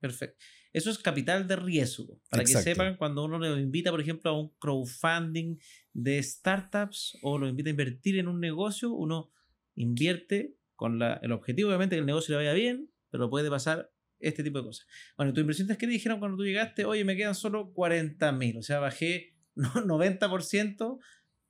Perfecto. 0.00 0.36
Eso 0.72 0.90
es 0.90 0.98
capital 0.98 1.48
de 1.48 1.56
riesgo. 1.56 2.20
Para 2.30 2.42
Exacto. 2.44 2.64
que 2.64 2.70
sepan, 2.74 2.96
cuando 2.96 3.24
uno 3.24 3.38
lo 3.38 3.58
invita, 3.58 3.90
por 3.90 4.00
ejemplo, 4.00 4.30
a 4.30 4.38
un 4.40 4.50
crowdfunding 4.60 5.56
de 5.92 6.22
startups 6.22 7.18
o 7.22 7.38
lo 7.38 7.48
invita 7.48 7.70
a 7.70 7.72
invertir 7.72 8.18
en 8.18 8.28
un 8.28 8.38
negocio, 8.38 8.92
uno 8.92 9.32
invierte 9.74 10.54
con 10.80 10.98
la- 10.98 11.20
el 11.22 11.30
objetivo, 11.32 11.68
obviamente, 11.68 11.94
que 11.94 12.00
el 12.00 12.06
negocio 12.06 12.32
le 12.32 12.38
vaya 12.38 12.54
bien, 12.54 12.90
pero 13.10 13.28
puede 13.28 13.50
pasar 13.50 13.92
este 14.18 14.42
tipo 14.42 14.56
de 14.60 14.64
cosas. 14.64 14.86
Bueno, 15.14 15.34
tus 15.34 15.42
inversionistas, 15.42 15.76
¿qué 15.76 15.86
te 15.86 15.92
dijeron 15.92 16.20
cuando 16.20 16.38
tú 16.38 16.44
llegaste? 16.44 16.86
Oye, 16.86 17.04
me 17.04 17.18
quedan 17.18 17.34
solo 17.34 17.70
40 17.74 18.32
mil, 18.32 18.56
o 18.56 18.62
sea, 18.62 18.78
bajé 18.78 19.36
90%. 19.56 20.98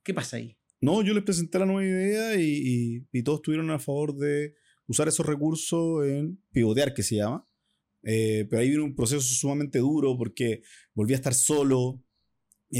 ¿Qué 0.03 0.13
pasa 0.13 0.35
ahí? 0.35 0.57
No, 0.81 1.01
yo 1.01 1.13
les 1.13 1.23
presenté 1.23 1.59
la 1.59 1.65
nueva 1.65 1.87
idea 1.87 2.35
y, 2.35 3.05
y, 3.13 3.23
todos 3.23 3.37
estuvieron 3.39 3.71
a 3.71 3.79
favor 3.79 4.17
de 4.17 4.55
usar 4.85 5.07
esos 5.07 5.25
recursos 5.25 6.05
en 6.05 6.43
pivotear, 6.51 6.93
que 6.93 7.03
se 7.03 7.15
llama. 7.15 7.45
Eh, 8.03 8.47
pero 8.49 8.61
ahí 8.61 8.69
vino 8.69 8.83
un 8.83 8.95
proceso 8.95 9.21
sumamente 9.21 9.79
duro 9.79 10.17
porque 10.17 10.61
volví 10.93 11.13
a 11.13 11.15
estar 11.15 11.33
solo. 11.33 12.03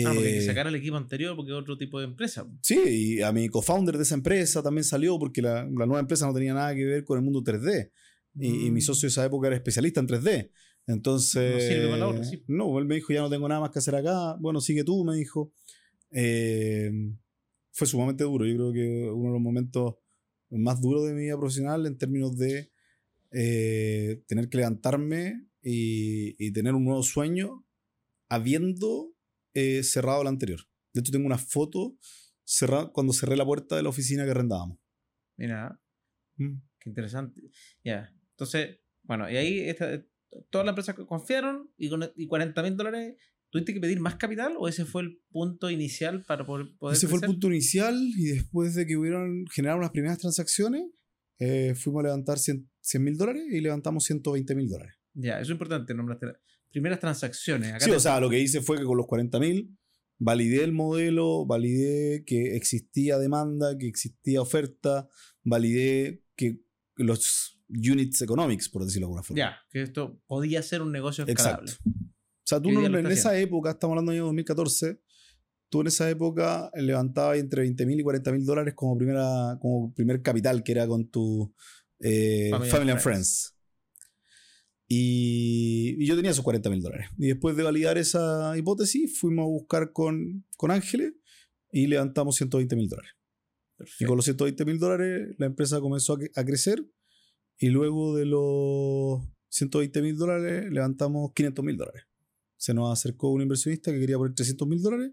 Ah, 0.06 0.12
porque 0.14 0.38
eh, 0.38 0.42
sacar 0.42 0.68
al 0.68 0.76
equipo 0.76 0.96
anterior 0.96 1.36
porque 1.36 1.52
es 1.52 1.58
otro 1.58 1.78
tipo 1.78 2.00
de 2.00 2.06
empresa. 2.06 2.48
Sí, 2.62 2.80
y 2.88 3.22
a 3.22 3.32
mi 3.32 3.50
co-founder 3.50 3.98
de 3.98 4.04
esa 4.04 4.16
empresa 4.16 4.64
también 4.64 4.86
salió 4.86 5.20
porque 5.20 5.42
la, 5.42 5.64
la, 5.64 5.86
nueva 5.86 6.00
empresa 6.00 6.26
no 6.26 6.34
tenía 6.34 6.54
nada 6.54 6.74
que 6.74 6.86
ver 6.86 7.04
con 7.04 7.18
el 7.18 7.24
mundo 7.24 7.44
3D. 7.44 7.92
Y, 8.36 8.68
y, 8.68 8.72
mi 8.72 8.80
mm. 8.80 8.84
socio 8.84 9.08
de 9.08 9.12
esa 9.12 9.26
época 9.26 9.48
era 9.48 9.58
especialista 9.58 10.00
en 10.00 10.08
3D. 10.08 10.52
Entonces. 10.88 11.54
No 11.54 11.60
sirve 11.60 11.90
para 11.90 12.12
la 12.12 12.24
sí. 12.24 12.44
No, 12.48 12.80
él 12.80 12.86
me 12.86 12.96
dijo, 12.96 13.14
ya 13.14 13.22
no 13.22 13.30
tengo 13.30 13.48
nada 13.48 13.62
más 13.62 13.72
que 13.72 13.80
hacer 13.80 13.96
acá. 13.96 14.38
Bueno, 14.40 14.62
sigue 14.62 14.84
tú, 14.84 15.04
me 15.04 15.16
dijo. 15.16 15.54
Eh, 16.12 16.92
fue 17.72 17.88
sumamente 17.88 18.24
duro. 18.24 18.46
Yo 18.46 18.56
creo 18.56 18.74
que 18.74 19.10
uno 19.12 19.28
de 19.28 19.34
los 19.34 19.42
momentos 19.42 19.96
más 20.50 20.82
duros 20.82 21.06
de 21.06 21.14
mi 21.14 21.22
vida 21.24 21.38
profesional 21.38 21.86
en 21.86 21.98
términos 21.98 22.38
de 22.38 22.72
eh, 23.32 24.22
tener 24.28 24.50
que 24.50 24.58
levantarme 24.58 25.48
y, 25.62 26.52
tener 26.52 26.76
un 26.76 26.84
nuevo 26.84 27.04
sueño 27.04 27.66
habiendo 28.28 29.11
eh, 29.54 29.84
cerrado 29.84 30.22
el 30.22 30.28
anterior. 30.28 30.60
De 30.94 31.02
hecho, 31.02 31.12
tengo 31.12 31.26
una 31.26 31.38
foto 31.38 31.98
cerrada 32.44 32.92
cuando 32.92 33.14
cerré 33.14 33.36
la 33.36 33.46
puerta 33.46 33.76
de 33.76 33.84
la 33.84 33.90
oficina 33.90 34.26
que 34.26 34.32
arrendábamos. 34.32 34.78
Mira, 35.38 35.80
mm. 36.38 36.56
qué 36.80 36.90
interesante. 36.90 37.42
Ya, 37.84 38.14
entonces, 38.32 38.80
bueno, 39.04 39.30
y 39.30 39.38
ahí 39.38 39.60
esta, 39.62 40.04
todas 40.50 40.66
las 40.66 40.72
empresas 40.72 40.96
confiaron 41.08 41.72
y, 41.78 41.90
con, 41.90 42.12
y 42.16 42.28
40 42.28 42.64
mil 42.64 42.78
dólares 42.78 43.16
¿Tuviste 43.52 43.74
que 43.74 43.82
pedir 43.82 44.00
más 44.00 44.16
capital 44.16 44.54
o 44.58 44.70
ese 44.70 44.86
fue 44.86 45.02
el 45.02 45.22
punto 45.30 45.70
inicial 45.70 46.24
para 46.26 46.46
poder, 46.46 46.68
poder 46.80 46.96
Ese 46.96 47.08
fue 47.08 47.20
el 47.20 47.26
punto 47.26 47.48
inicial 47.48 47.96
y 48.18 48.28
después 48.28 48.76
de 48.76 48.88
que 48.88 48.96
hubieron 48.96 49.46
generado 49.48 49.82
las 49.82 49.92
primeras 49.92 50.20
transacciones, 50.20 50.84
eh, 51.38 51.76
fuimos 51.76 52.00
a 52.00 52.04
levantar 52.04 52.40
100 52.40 52.70
mil 53.00 53.18
dólares 53.18 53.44
y 53.52 53.60
levantamos 53.60 54.06
120 54.06 54.56
mil 54.56 54.70
dólares. 54.70 54.96
Ya, 55.14 55.34
eso 55.42 55.52
es 55.52 55.56
importante, 55.56 55.94
primeras 56.72 57.00
transacciones. 57.00 57.84
sí, 57.84 57.92
o 57.92 58.00
sea, 58.00 58.20
lo 58.20 58.30
que 58.30 58.40
hice 58.40 58.62
fue 58.62 58.78
que 58.78 58.84
con 58.84 58.98
los 58.98 59.08
40 59.08 59.40
mil 59.40 59.78
validé 60.18 60.64
el 60.64 60.72
modelo, 60.72 61.46
validé 61.46 62.24
que 62.26 62.56
existía 62.56 63.18
demanda, 63.18 63.78
que 63.78 63.88
existía 63.88 64.42
oferta, 64.42 65.08
validé 65.44 66.24
que 66.36 66.62
los 66.96 67.60
units 67.70 68.22
economics, 68.22 68.70
por 68.70 68.86
decirlo 68.86 69.08
de 69.08 69.10
alguna 69.10 69.24
forma. 69.24 69.40
Ya, 69.40 69.58
que 69.72 69.82
esto 69.82 70.22
podía 70.28 70.62
ser 70.62 70.82
un 70.82 70.92
negocio 70.92 71.26
escalable. 71.26 71.72
Exacto 71.72 71.92
sea, 72.52 72.62
tú 72.62 72.70
en 72.70 73.08
esa 73.08 73.38
época, 73.38 73.72
estamos 73.72 73.94
hablando 73.94 74.12
del 74.12 74.20
año 74.20 74.26
2014, 74.26 75.00
tú 75.70 75.82
en 75.82 75.88
esa 75.88 76.10
época 76.10 76.70
levantabas 76.76 77.38
entre 77.38 77.62
20 77.62 77.86
mil 77.86 78.00
y 78.00 78.04
40 78.04 78.32
mil 78.34 78.46
dólares 78.46 78.74
como, 78.76 78.98
primera, 78.98 79.58
como 79.62 79.94
primer 79.94 80.22
capital, 80.22 80.64
que 80.64 80.74
era 80.74 80.88
con 80.88 81.10
tu 81.10 81.54
eh, 82.00 82.52
Family, 82.70 82.92
and 82.92 83.00
Friends. 83.00 83.56
Y, 84.94 86.06
yo 86.06 86.16
tenía 86.16 86.32
esos 86.32 86.44
40 86.44 86.70
mil 86.70 86.82
dólares. 86.82 87.08
Y 87.18 87.28
después 87.28 87.56
de 87.56 87.64
validar 87.64 87.98
esa 87.98 88.58
hipótesis, 88.58 89.18
fuimos 89.18 89.44
a 89.44 89.48
buscar 89.48 89.94
con, 89.94 90.46
con 90.58 90.72
Ángeles 90.72 91.14
y 91.72 91.88
levantamos 91.88 92.36
120 92.36 92.76
mil 92.76 92.90
dólares. 92.90 93.12
Y 94.00 94.06
con 94.06 94.18
los 94.18 94.26
120 94.26 94.66
mil 94.66 94.80
dólares 94.80 95.36
la 95.38 95.46
empresa 95.46 95.80
comenzó 95.80 96.14
a, 96.14 96.42
a 96.42 96.46
crecer 96.46 96.86
y 97.58 97.70
luego 97.70 98.16
de 98.16 98.26
los 98.26 99.22
120 99.50 100.02
mil 100.02 100.18
dólares 100.18 100.72
levantamos 100.72 101.32
500 101.34 101.66
mil 101.66 101.78
dólares 101.78 102.04
se 102.62 102.76
nos 102.76 102.92
acercó 102.92 103.32
un 103.32 103.42
inversionista 103.42 103.92
que 103.92 104.00
quería 104.00 104.20
poner 104.20 104.36
300 104.36 104.68
mil 104.68 104.82
dólares. 104.84 105.12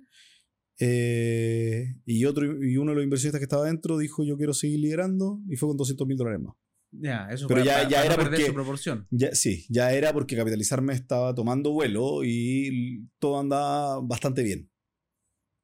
Eh, 0.78 1.96
y, 2.04 2.26
otro, 2.26 2.62
y 2.62 2.76
uno 2.76 2.90
de 2.90 2.96
los 2.96 3.04
inversionistas 3.04 3.40
que 3.40 3.44
estaba 3.44 3.64
dentro 3.64 3.96
dijo: 3.96 4.22
Yo 4.22 4.36
quiero 4.36 4.52
seguir 4.52 4.80
liderando. 4.80 5.40
Y 5.48 5.56
fue 5.56 5.70
con 5.70 5.78
200 5.78 6.06
mil 6.06 6.18
dólares 6.18 6.42
más. 6.42 6.54
Ya, 6.90 7.28
eso 7.30 7.46
Pero 7.48 7.64
ya, 7.64 7.88
ya 7.88 8.04
era 8.04 8.16
porque, 8.16 8.46
su 8.46 8.54
proporción. 8.54 9.06
Ya, 9.10 9.34
sí, 9.34 9.66
ya 9.68 9.92
era 9.92 10.12
porque 10.12 10.36
capitalizarme 10.36 10.94
estaba 10.94 11.34
tomando 11.34 11.72
vuelo 11.72 12.24
y 12.24 13.06
todo 13.18 13.40
andaba 13.40 14.00
bastante 14.00 14.42
bien. 14.42 14.70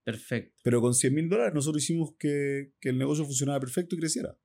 Perfecto. 0.04 0.60
Pero 0.62 0.82
con 0.82 0.92
100 0.94 1.14
mil 1.14 1.28
dólares 1.28 1.54
nosotros 1.54 1.82
hicimos 1.82 2.14
que, 2.18 2.72
que, 2.78 2.90
el 2.90 2.98
negocio 2.98 3.24
funcionara 3.24 3.58
perfecto 3.58 3.96
y 3.96 3.98
creciera. 3.98 4.36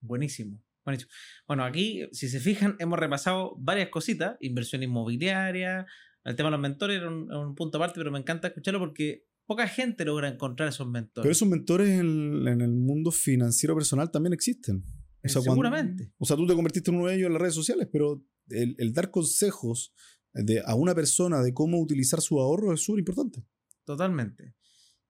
Buenísimo. 0.00 0.60
Buenísimo. 0.84 1.10
Bueno, 1.46 1.64
aquí, 1.64 2.08
si 2.12 2.28
se 2.28 2.40
fijan, 2.40 2.76
hemos 2.80 2.98
repasado 2.98 3.56
varias 3.58 3.88
cositas: 3.90 4.36
inversión 4.40 4.82
inmobiliaria, 4.82 5.86
el 6.24 6.36
tema 6.36 6.48
de 6.48 6.52
los 6.52 6.60
mentores 6.60 6.96
era 6.96 7.10
un, 7.10 7.54
punto 7.54 7.78
aparte, 7.78 7.98
pero 7.98 8.10
me 8.10 8.18
encanta 8.18 8.48
escucharlo 8.48 8.80
porque 8.80 9.26
poca 9.46 9.68
gente 9.68 10.04
logra 10.06 10.28
encontrar 10.28 10.70
esos 10.70 10.88
mentores. 10.88 11.24
Pero 11.24 11.32
esos 11.32 11.48
mentores 11.48 11.90
en, 11.90 12.46
el 12.46 12.72
mundo 12.72 13.10
financiero 13.10 13.74
personal 13.74 14.10
también 14.10 14.32
existen. 14.32 14.84
Seguramente. 15.24 16.12
o 16.18 16.24
sea, 16.24 16.36
tú 16.36 16.46
te 16.46 16.54
convertiste 16.54 16.90
en 16.90 16.98
uno 16.98 17.08
de 17.08 17.16
ellos 17.16 17.26
en 17.26 17.32
las 17.32 17.42
redes 17.42 17.54
sociales, 17.54 17.88
pero 17.90 18.24
el, 18.48 18.92
dar 18.92 19.10
consejos 19.10 19.94
de, 20.32 20.62
a 20.64 20.74
una 20.74 20.94
persona 20.94 21.42
de 21.42 21.54
cómo 21.54 21.80
utilizar 21.80 22.20
su 22.20 22.40
ahorro 22.40 22.72
es 22.72 22.80
súper 22.80 23.00
importante. 23.00 23.44
Totalmente. 23.84 24.54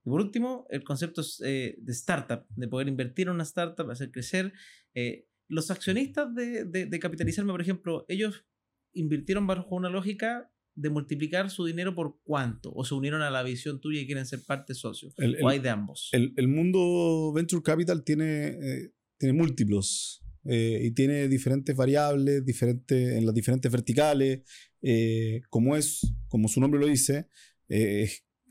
Y 0.04 0.10
por 0.10 0.20
último, 0.20 0.66
el 0.70 0.84
concepto 0.84 1.22
eh, 1.44 1.76
de 1.78 1.92
startup, 1.92 2.46
de 2.50 2.68
poder 2.68 2.88
invertir 2.88 3.28
en 3.28 3.34
una 3.34 3.44
startup, 3.44 3.90
hacer 3.90 4.10
crecer. 4.10 4.52
Eh, 4.94 5.28
los 5.48 5.70
accionistas 5.70 6.34
de, 6.34 6.64
de, 6.64 6.86
de, 6.86 6.98
capitalizarme, 6.98 7.52
por 7.52 7.60
ejemplo, 7.60 8.04
ellos 8.08 8.44
invirtieron 8.92 9.46
bajo 9.46 9.74
una 9.74 9.90
lógica 9.90 10.50
de 10.74 10.90
multiplicar 10.90 11.50
su 11.50 11.64
dinero 11.64 11.94
por 11.94 12.20
cuánto? 12.24 12.72
¿O 12.74 12.84
se 12.84 12.94
unieron 12.94 13.22
a 13.22 13.30
la 13.30 13.42
visión 13.42 13.80
tuya 13.80 14.00
y 14.00 14.06
quieren 14.06 14.26
ser 14.26 14.40
parte 14.46 14.74
socio? 14.74 15.12
¿O 15.42 15.48
hay 15.48 15.60
de 15.60 15.68
ambos? 15.68 16.10
El, 16.12 16.48
mundo 16.48 17.32
Venture 17.32 17.62
Capital 17.62 18.04
tiene, 18.04 18.48
eh, 18.48 18.92
tiene 19.18 19.32
múltiplos 19.32 20.24
eh, 20.44 20.80
y 20.82 20.90
tiene 20.92 21.28
diferentes 21.28 21.74
variables 21.74 22.44
diferentes, 22.44 23.16
en 23.16 23.26
las 23.26 23.34
diferentes 23.34 23.70
verticales. 23.70 24.42
Eh, 24.82 25.40
como, 25.48 25.76
es, 25.76 26.14
como 26.28 26.48
su 26.48 26.60
nombre 26.60 26.80
lo 26.80 26.86
dice, 26.86 27.28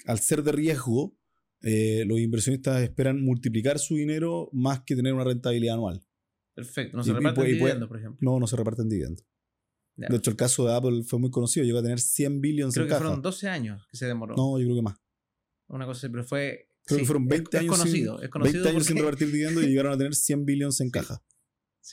al 0.05 0.19
ser 0.19 0.43
de 0.43 0.51
riesgo, 0.51 1.15
los 1.61 2.19
inversionistas 2.19 2.81
esperan 2.81 3.23
multiplicar 3.23 3.79
su 3.79 3.95
dinero 3.95 4.49
más 4.51 4.81
que 4.81 4.95
tener 4.95 5.13
una 5.13 5.23
rentabilidad 5.23 5.75
anual. 5.75 6.03
Perfecto. 6.53 6.97
¿No 6.97 7.03
se 7.03 7.13
reparten 7.13 7.45
dividendos, 7.45 7.87
por 7.87 7.97
ejemplo? 7.97 8.19
No, 8.21 8.39
no 8.39 8.47
se 8.47 8.55
reparten 8.55 8.89
dividendos. 8.89 9.25
De 9.95 10.15
hecho, 10.15 10.31
el 10.31 10.35
caso 10.37 10.65
de 10.65 10.73
Apple 10.73 11.03
fue 11.03 11.19
muy 11.19 11.29
conocido. 11.29 11.65
Llegó 11.65 11.79
a 11.79 11.83
tener 11.83 11.99
100 11.99 12.41
billones 12.41 12.73
creo 12.73 12.87
que 12.87 12.95
fueron 12.95 13.21
12 13.21 13.47
años 13.47 13.87
que 13.89 13.97
se 13.97 14.07
demoró. 14.07 14.35
No, 14.35 14.57
yo 14.57 14.65
creo 14.65 14.75
que 14.75 14.81
más. 14.81 14.95
Una 15.67 15.85
cosa 15.85 16.09
pero 16.09 16.23
fue. 16.23 16.69
Creo 16.85 16.99
que 16.99 17.05
fueron 17.05 17.27
20 17.27 17.57
años. 17.57 17.77
Conocido, 17.77 18.15
sin, 18.17 18.25
es 18.25 18.29
conocido 18.29 18.63
20 18.63 18.69
años 18.69 18.85
sin 18.85 18.97
repartir 18.97 19.27
dividendos 19.31 19.63
y 19.63 19.67
llegaron 19.67 19.93
a 19.93 19.97
tener 19.97 20.15
100 20.15 20.45
billones 20.45 20.79
en 20.81 20.89
caja. 20.89 21.23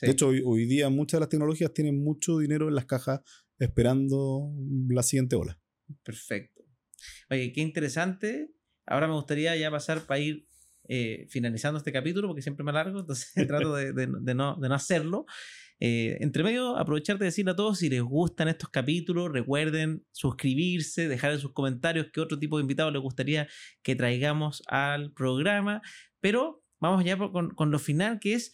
De 0.01 0.11
hecho, 0.11 0.27
hoy, 0.27 0.65
día 0.65 0.89
muchas 0.89 1.17
de 1.17 1.21
las 1.21 1.29
tecnologías 1.29 1.73
tienen 1.73 2.01
mucho 2.01 2.37
dinero 2.37 2.69
en 2.69 2.75
las 2.75 2.85
cajas 2.85 3.21
esperando 3.59 4.51
la 4.89 5.03
siguiente 5.03 5.35
ola. 5.35 5.59
Perfecto. 6.03 6.63
Oye, 7.29 7.51
qué 7.51 7.61
interesante. 7.61 8.51
Ahora 8.85 9.07
me 9.07 9.13
gustaría 9.13 9.55
ya 9.55 9.69
pasar 9.69 10.05
para 10.05 10.19
ir 10.19 10.47
eh, 10.87 11.27
finalizando 11.29 11.77
este 11.77 11.91
capítulo, 11.91 12.27
porque 12.27 12.41
siempre 12.41 12.63
me 12.63 12.71
alargo, 12.71 13.01
entonces 13.01 13.31
trato 13.47 13.75
de, 13.75 13.93
de, 13.93 14.07
de, 14.07 14.33
no, 14.33 14.55
de 14.55 14.69
no 14.69 14.75
hacerlo. 14.75 15.25
Eh, 15.83 16.19
entre 16.21 16.43
medio, 16.43 16.77
aprovechar 16.77 17.17
de 17.17 17.25
decirle 17.25 17.53
a 17.53 17.55
todos 17.55 17.79
si 17.79 17.89
les 17.89 18.03
gustan 18.03 18.47
estos 18.47 18.69
capítulos, 18.69 19.31
recuerden 19.31 20.05
suscribirse, 20.11 21.07
dejar 21.07 21.31
en 21.31 21.39
sus 21.39 21.53
comentarios 21.53 22.09
qué 22.13 22.21
otro 22.21 22.37
tipo 22.37 22.57
de 22.57 22.61
invitados 22.61 22.93
les 22.93 23.01
gustaría 23.01 23.47
que 23.81 23.95
traigamos 23.95 24.61
al 24.67 25.11
programa. 25.11 25.81
Pero 26.19 26.63
vamos 26.79 27.03
ya 27.03 27.17
con, 27.17 27.49
con 27.55 27.71
lo 27.71 27.79
final, 27.79 28.19
que 28.19 28.35
es, 28.35 28.51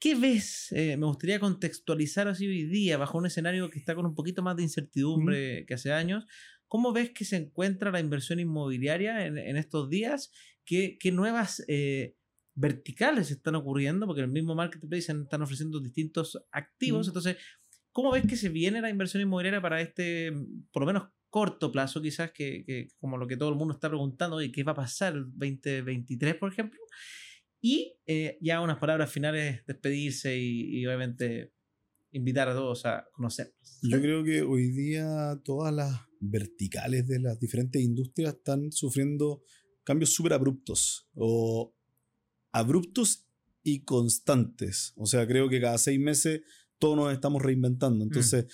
¿qué 0.00 0.14
ves? 0.14 0.72
Eh, 0.72 0.96
me 0.96 1.04
gustaría 1.04 1.38
contextualizar 1.38 2.26
así 2.26 2.46
hoy 2.46 2.64
día, 2.64 2.96
bajo 2.96 3.18
un 3.18 3.26
escenario 3.26 3.68
que 3.68 3.78
está 3.78 3.94
con 3.94 4.06
un 4.06 4.14
poquito 4.14 4.42
más 4.42 4.56
de 4.56 4.62
incertidumbre 4.62 5.66
que 5.66 5.74
hace 5.74 5.92
años. 5.92 6.24
¿Cómo 6.68 6.94
ves 6.94 7.10
que 7.10 7.26
se 7.26 7.36
encuentra 7.36 7.90
la 7.90 8.00
inversión 8.00 8.40
inmobiliaria 8.40 9.26
en, 9.26 9.36
en 9.36 9.58
estos 9.58 9.90
días? 9.90 10.32
¿Qué, 10.64 10.96
qué 10.98 11.12
nuevas... 11.12 11.62
Eh, 11.68 12.16
verticales 12.54 13.30
están 13.30 13.54
ocurriendo, 13.54 14.06
porque 14.06 14.20
en 14.20 14.26
el 14.26 14.32
mismo 14.32 14.54
marketplace 14.54 15.12
están 15.12 15.42
ofreciendo 15.42 15.80
distintos 15.80 16.42
activos. 16.50 17.08
Entonces, 17.08 17.36
¿cómo 17.92 18.12
ves 18.12 18.26
que 18.26 18.36
se 18.36 18.48
viene 18.48 18.80
la 18.80 18.90
inversión 18.90 19.22
inmobiliaria 19.22 19.60
para 19.60 19.80
este, 19.80 20.32
por 20.70 20.82
lo 20.82 20.86
menos 20.86 21.08
corto 21.32 21.72
plazo, 21.72 22.02
quizás, 22.02 22.30
que, 22.30 22.88
como 22.98 23.16
lo 23.16 23.26
que 23.26 23.38
todo 23.38 23.48
el 23.48 23.54
mundo 23.54 23.72
está 23.72 23.88
preguntando, 23.88 24.42
y 24.42 24.52
qué 24.52 24.64
va 24.64 24.72
a 24.72 24.76
pasar 24.76 25.14
el 25.14 25.24
2023, 25.32 26.34
por 26.34 26.52
ejemplo? 26.52 26.78
Y 27.58 27.96
eh, 28.06 28.36
ya 28.42 28.60
unas 28.60 28.78
palabras 28.78 29.10
finales, 29.10 29.64
despedirse 29.66 30.36
y, 30.38 30.84
obviamente 30.84 31.52
invitar 32.14 32.50
a 32.50 32.52
todos 32.52 32.84
a 32.84 33.06
conocernos. 33.12 33.78
Yo 33.82 33.98
creo 33.98 34.22
que 34.22 34.42
hoy 34.42 34.68
día 34.72 35.40
todas 35.42 35.72
las 35.72 36.02
verticales 36.20 37.08
de 37.08 37.20
las 37.20 37.40
diferentes 37.40 37.80
industrias 37.80 38.34
están 38.34 38.70
sufriendo 38.70 39.42
cambios 39.82 40.12
súper 40.12 40.34
abruptos 40.34 41.08
o 41.14 41.74
abruptos 42.52 43.26
y 43.62 43.84
constantes. 43.84 44.92
O 44.96 45.06
sea, 45.06 45.26
creo 45.26 45.48
que 45.48 45.60
cada 45.60 45.78
seis 45.78 45.98
meses 45.98 46.42
todos 46.78 46.96
nos 46.96 47.12
estamos 47.12 47.42
reinventando. 47.42 48.04
Mm. 48.04 48.08
Entonces, 48.08 48.46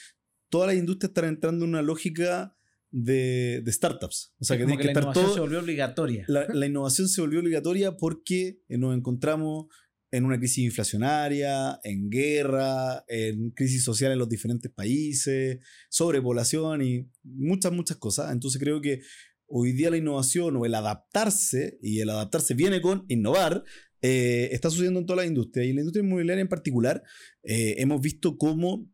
todas 0.48 0.68
las 0.68 0.76
industrias 0.76 1.10
están 1.10 1.26
entrando 1.26 1.64
en 1.64 1.70
una 1.70 1.82
lógica 1.82 2.56
de, 2.90 3.60
de 3.62 3.72
startups. 3.72 4.34
O 4.38 4.44
sea, 4.44 4.56
que 4.56 4.64
tiene 4.64 4.78
que, 4.78 4.84
la 4.84 4.90
estar 4.90 5.02
innovación 5.02 5.26
todo. 5.26 5.34
se 5.34 5.40
volvió 5.40 5.60
obligatoria. 5.60 6.24
La, 6.28 6.46
la 6.48 6.66
innovación 6.66 7.08
se 7.08 7.20
volvió 7.20 7.40
obligatoria 7.40 7.96
porque 7.96 8.60
nos 8.68 8.96
encontramos 8.96 9.66
en 10.10 10.24
una 10.24 10.38
crisis 10.38 10.64
inflacionaria, 10.64 11.80
en 11.84 12.08
guerra, 12.08 13.04
en 13.08 13.50
crisis 13.50 13.84
social 13.84 14.12
en 14.12 14.18
los 14.18 14.28
diferentes 14.28 14.72
países, 14.72 15.58
sobrepoblación 15.90 16.82
y 16.82 17.10
muchas, 17.22 17.72
muchas 17.72 17.98
cosas. 17.98 18.32
Entonces 18.32 18.60
creo 18.60 18.80
que 18.80 19.00
hoy 19.46 19.72
día 19.72 19.90
la 19.90 19.98
innovación 19.98 20.56
o 20.56 20.64
el 20.64 20.74
adaptarse, 20.74 21.78
y 21.82 22.00
el 22.00 22.10
adaptarse 22.10 22.54
viene 22.54 22.80
con 22.80 23.04
innovar, 23.08 23.64
eh, 24.02 24.48
está 24.52 24.70
sucediendo 24.70 25.00
en 25.00 25.06
toda 25.06 25.22
la 25.22 25.26
industria. 25.26 25.64
Y 25.64 25.70
en 25.70 25.76
la 25.76 25.80
industria 25.82 26.04
inmobiliaria 26.04 26.42
en 26.42 26.48
particular, 26.48 27.02
eh, 27.42 27.76
hemos 27.78 28.00
visto 28.00 28.36
cómo 28.36 28.90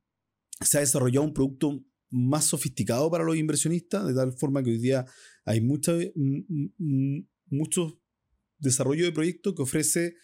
se 0.61 0.79
ha 0.79 0.81
desarrollado 0.81 1.27
un 1.27 1.35
producto 1.35 1.85
más 2.11 2.45
sofisticado 2.45 3.11
para 3.11 3.25
los 3.25 3.37
inversionistas, 3.37 4.07
de 4.07 4.15
tal 4.15 4.33
forma 4.33 4.63
que 4.63 4.71
hoy 4.71 4.79
día 4.79 5.05
hay 5.45 5.61
mucha, 5.61 5.93
m- 5.93 6.45
m- 6.79 7.27
muchos 7.47 7.99
desarrollo 8.59 9.05
de 9.05 9.13
proyectos 9.13 9.55
que 9.55 9.63
ofrece 9.63 10.15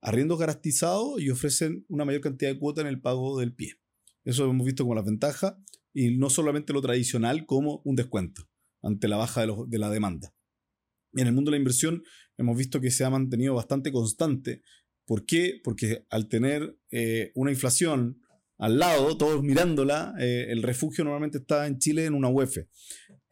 arriendos 0.00 0.38
garantizados 0.38 1.20
y 1.20 1.30
ofrecen 1.30 1.84
una 1.88 2.04
mayor 2.04 2.20
cantidad 2.20 2.52
de 2.52 2.58
cuota 2.58 2.82
en 2.82 2.86
el 2.86 3.00
pago 3.00 3.38
del 3.40 3.54
pie. 3.54 3.74
Eso 4.24 4.48
hemos 4.48 4.66
visto 4.66 4.84
como 4.84 4.94
las 4.94 5.06
ventajas 5.06 5.54
y 5.94 6.16
no 6.16 6.28
solamente 6.30 6.72
lo 6.72 6.82
tradicional 6.82 7.46
como 7.46 7.80
un 7.84 7.96
descuento 7.96 8.48
ante 8.82 9.08
la 9.08 9.16
baja 9.16 9.46
de 9.46 9.78
la 9.78 9.90
demanda. 9.90 10.34
En 11.18 11.26
el 11.26 11.32
mundo 11.32 11.50
de 11.50 11.56
la 11.56 11.58
inversión 11.58 12.04
hemos 12.36 12.56
visto 12.56 12.80
que 12.80 12.92
se 12.92 13.04
ha 13.04 13.10
mantenido 13.10 13.54
bastante 13.54 13.90
constante. 13.90 14.62
¿Por 15.04 15.26
qué? 15.26 15.60
Porque 15.64 16.04
al 16.10 16.28
tener 16.28 16.76
eh, 16.92 17.32
una 17.34 17.50
inflación 17.50 18.20
al 18.56 18.78
lado, 18.78 19.16
todos 19.18 19.42
mirándola, 19.42 20.14
eh, 20.20 20.46
el 20.50 20.62
refugio 20.62 21.02
normalmente 21.02 21.38
está 21.38 21.66
en 21.66 21.78
Chile 21.78 22.04
en 22.04 22.14
una 22.14 22.28
UEF. 22.28 22.58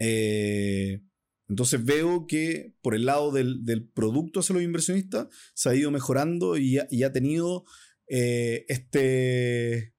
Eh, 0.00 1.00
entonces 1.48 1.84
veo 1.84 2.26
que 2.26 2.74
por 2.82 2.96
el 2.96 3.06
lado 3.06 3.30
del, 3.30 3.88
producto 3.94 4.40
hacia 4.40 4.54
los 4.54 4.64
inversionistas 4.64 5.28
se 5.54 5.68
ha 5.68 5.74
ido 5.76 5.92
mejorando 5.92 6.56
y 6.56 6.78
ha, 6.78 7.12
tenido 7.12 7.64
este, 8.08 9.94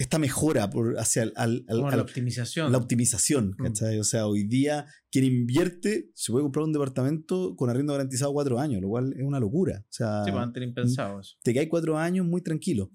esta 0.00 0.18
mejora 0.18 0.70
por, 0.70 0.98
hacia 0.98 1.30
al- 1.36 1.64
la 1.68 2.02
optimización. 2.02 2.72
la 2.72 2.78
optimización. 2.78 3.50
Mm. 3.58 3.62
¿cachai? 3.64 3.98
O 4.00 4.04
sea, 4.04 4.26
hoy 4.26 4.44
día 4.44 4.86
quien 5.10 5.24
invierte 5.26 6.10
se 6.14 6.32
puede 6.32 6.42
comprar 6.44 6.64
un 6.64 6.72
departamento 6.72 7.54
con 7.54 7.68
arriendo 7.68 7.92
garantizado 7.92 8.32
cuatro 8.32 8.58
años, 8.58 8.80
lo 8.80 8.88
cual 8.88 9.12
es 9.12 9.22
una 9.22 9.38
locura. 9.38 9.80
O 9.84 9.92
sea, 9.92 10.24
Sí, 10.24 10.30
pues 10.30 10.42
antes 10.42 10.56
era 10.62 10.66
impensado 10.68 11.20
eso. 11.20 11.36
te 11.42 11.58
hay 11.58 11.68
cuatro 11.68 11.98
años 11.98 12.24
muy 12.24 12.40
tranquilo. 12.40 12.90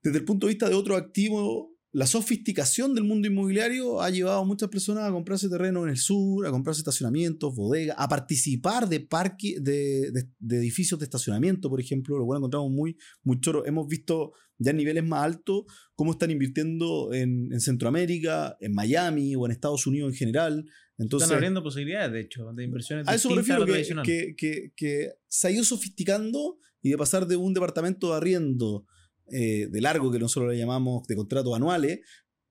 Desde 0.00 0.18
el 0.18 0.24
punto 0.24 0.46
de 0.46 0.52
vista 0.52 0.68
de 0.68 0.74
otro 0.76 0.96
activo, 0.96 1.71
la 1.94 2.06
sofisticación 2.06 2.94
del 2.94 3.04
mundo 3.04 3.28
inmobiliario 3.28 4.00
ha 4.00 4.08
llevado 4.08 4.40
a 4.40 4.44
muchas 4.44 4.70
personas 4.70 5.04
a 5.04 5.12
comprarse 5.12 5.48
terreno 5.50 5.82
en 5.84 5.90
el 5.90 5.98
sur, 5.98 6.46
a 6.46 6.50
comprarse 6.50 6.80
estacionamientos, 6.80 7.54
bodegas, 7.54 7.96
a 7.98 8.08
participar 8.08 8.88
de 8.88 9.00
parque, 9.00 9.56
de, 9.60 10.10
de- 10.10 10.28
de 10.38 10.56
edificios 10.56 10.98
de 10.98 11.04
estacionamiento, 11.04 11.68
por 11.68 11.80
ejemplo, 11.80 12.16
lo 12.18 12.24
cual 12.24 12.38
encontramos 12.38 12.70
muy, 12.70 12.96
muy 13.22 13.40
choro. 13.40 13.66
Hemos 13.66 13.86
visto 13.88 14.32
ya 14.56 14.70
en 14.70 14.78
niveles 14.78 15.04
más 15.04 15.22
altos 15.24 15.64
cómo 15.94 16.12
están 16.12 16.30
invirtiendo 16.30 17.12
en, 17.12 17.52
en 17.52 17.60
Centroamérica, 17.60 18.56
en 18.60 18.72
Miami 18.74 19.36
o 19.36 19.44
en 19.44 19.52
Estados 19.52 19.86
Unidos 19.86 20.12
en 20.12 20.16
general. 20.16 20.64
Entonces, 20.98 21.26
Están 21.26 21.36
abriendo 21.36 21.62
posibilidades, 21.62 22.12
de 22.12 22.20
hecho, 22.20 22.52
de 22.54 22.64
inversiones 22.64 23.06
a 23.08 23.14
eso 23.14 23.28
me 23.28 23.36
refiero 23.36 23.64
que, 23.66 23.72
que, 24.04 24.34
que- 24.36 24.72
que 24.76 25.10
se 25.28 25.48
ha 25.48 25.50
ido 25.50 25.64
sofisticando 25.64 26.58
y 26.80 26.90
de 26.90 26.96
pasar 26.98 27.26
de 27.26 27.36
un 27.36 27.52
departamento 27.54 28.10
de 28.10 28.16
arriendo 28.16 28.86
eh, 29.32 29.68
de 29.70 29.80
largo, 29.80 30.12
que 30.12 30.18
nosotros 30.18 30.52
le 30.52 30.58
llamamos 30.58 31.06
de 31.06 31.16
contratos 31.16 31.54
anuales, 31.56 32.00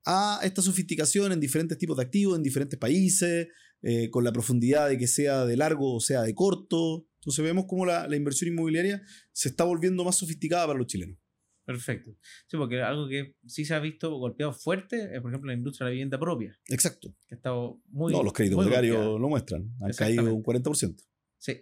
a 0.05 0.39
esta 0.43 0.61
sofisticación 0.61 1.31
en 1.31 1.39
diferentes 1.39 1.77
tipos 1.77 1.95
de 1.97 2.03
activos, 2.03 2.35
en 2.35 2.43
diferentes 2.43 2.79
países, 2.79 3.47
eh, 3.83 4.09
con 4.09 4.23
la 4.23 4.31
profundidad 4.31 4.89
de 4.89 4.97
que 4.97 5.07
sea 5.07 5.45
de 5.45 5.57
largo 5.57 5.95
o 5.95 5.99
sea 5.99 6.23
de 6.23 6.33
corto. 6.35 7.07
Entonces 7.19 7.45
vemos 7.45 7.65
cómo 7.67 7.85
la, 7.85 8.07
la 8.07 8.15
inversión 8.15 8.51
inmobiliaria 8.51 9.01
se 9.31 9.49
está 9.49 9.63
volviendo 9.63 10.03
más 10.03 10.17
sofisticada 10.17 10.67
para 10.67 10.79
los 10.79 10.87
chilenos. 10.87 11.17
Perfecto. 11.65 12.17
Sí, 12.47 12.57
porque 12.57 12.81
algo 12.81 13.07
que 13.07 13.35
sí 13.45 13.65
se 13.65 13.73
ha 13.73 13.79
visto 13.79 14.13
golpeado 14.17 14.51
fuerte 14.53 15.15
es, 15.15 15.21
por 15.21 15.31
ejemplo, 15.31 15.47
la 15.47 15.57
industria 15.57 15.85
de 15.85 15.91
la 15.91 15.93
vivienda 15.93 16.19
propia, 16.19 16.59
Exacto. 16.67 17.15
que 17.27 17.35
ha 17.35 17.37
estado 17.37 17.81
muy. 17.89 18.11
no, 18.11 18.23
los 18.23 18.33
créditos 18.33 18.57
golpeada. 18.57 18.81
lo 18.83 19.29
muestran. 19.29 19.71
Han 19.81 19.93
caído 19.93 20.33
un 20.33 20.43
40%. 20.43 21.01
Sí, 21.37 21.61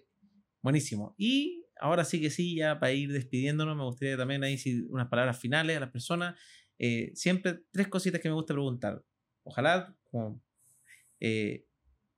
buenísimo. 0.61 1.15
Y 1.17 1.58
ahora 1.79 2.05
sí 2.05 2.21
que 2.21 2.29
sí, 2.29 2.55
ya 2.55 2.79
para 2.79 2.93
ir 2.93 3.11
despidiéndonos, 3.11 3.75
me 3.75 3.83
gustaría 3.83 4.17
también 4.17 4.43
ahí 4.43 4.57
unas 4.89 5.07
palabras 5.07 5.39
finales 5.39 5.77
a 5.77 5.79
las 5.79 5.91
personas. 5.91 6.39
Eh, 6.77 7.11
siempre 7.15 7.59
tres 7.71 7.87
cositas 7.87 8.21
que 8.21 8.29
me 8.29 8.35
gusta 8.35 8.53
preguntar. 8.53 9.03
Ojalá 9.43 9.95
como, 10.03 10.41
eh, 11.19 11.65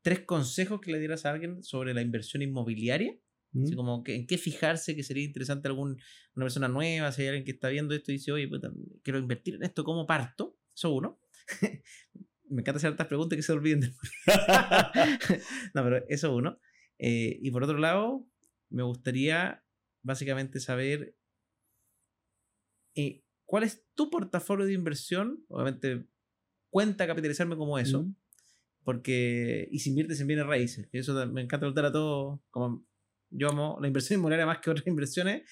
tres 0.02 0.21
consejos 0.21 0.82
que 0.82 0.91
le 0.91 1.00
dieras 1.00 1.26
a 1.26 1.32
alguien 1.32 1.63
sobre 1.63 1.93
la 1.93 2.02
inversión 2.02 2.41
inmobiliaria. 2.41 3.17
¿Mm? 3.54 3.63
Así 3.63 3.76
como 3.76 4.04
que, 4.04 4.15
en 4.15 4.28
qué 4.28 4.38
fijarse, 4.38 4.95
que 4.95 5.04
sería 5.04 5.24
interesante 5.24 5.67
algún, 5.67 6.00
una 6.36 6.45
persona 6.45 6.67
nueva, 6.67 7.12
si 7.12 7.24
hay 7.24 7.28
alguien 7.30 7.43
que 7.43 7.52
está 7.52 7.69
viendo 7.69 7.93
esto 7.93 8.12
y 8.12 8.15
dice, 8.15 8.32
oye, 8.32 8.50
quiero 9.04 9.19
invertir 9.19 9.56
en 9.56 9.63
esto, 9.63 9.84
¿cómo 9.84 10.06
parto? 10.06 10.58
Eso 10.74 10.93
uno. 10.93 11.19
me 12.52 12.62
encanta 12.62 12.78
hacer 12.78 12.91
estas 12.91 13.08
preguntas 13.08 13.36
que 13.36 13.43
se 13.43 13.52
olviden 13.54 13.80
no, 15.74 15.84
pero 15.84 16.06
eso 16.08 16.36
uno. 16.36 16.60
Eh, 17.00 17.39
y 17.41 17.50
por 17.50 17.63
otro 17.63 17.78
lado, 17.78 18.28
me 18.71 18.84
gustaría 18.84 19.63
básicamente 20.01 20.60
saber 20.60 21.15
eh, 22.95 23.23
cuál 23.45 23.63
es 23.63 23.86
tu 23.93 24.10
portafolio 24.10 24.65
de 24.65 24.73
inversión. 24.73 25.43
Obviamente, 25.47 26.07
cuenta 26.69 27.05
capitalizarme 27.05 27.57
como 27.57 27.77
eso. 27.77 28.03
¿Mm? 28.03 28.15
Porque, 28.84 29.67
y 29.71 29.79
si 29.79 29.89
inviertes 29.89 30.19
en 30.21 30.27
bienes 30.27 30.47
raíces, 30.47 30.88
que 30.88 30.99
eso 30.99 31.13
me 31.27 31.41
encanta 31.41 31.62
preguntar 31.62 31.86
a 31.86 31.91
todos, 31.91 32.39
como 32.49 32.88
yo 33.29 33.49
amo 33.49 33.77
la 33.79 33.88
inversión 33.88 34.19
inmobiliaria 34.19 34.47
más 34.47 34.60
que 34.60 34.71
otras 34.71 34.88
inversiones, 34.88 35.43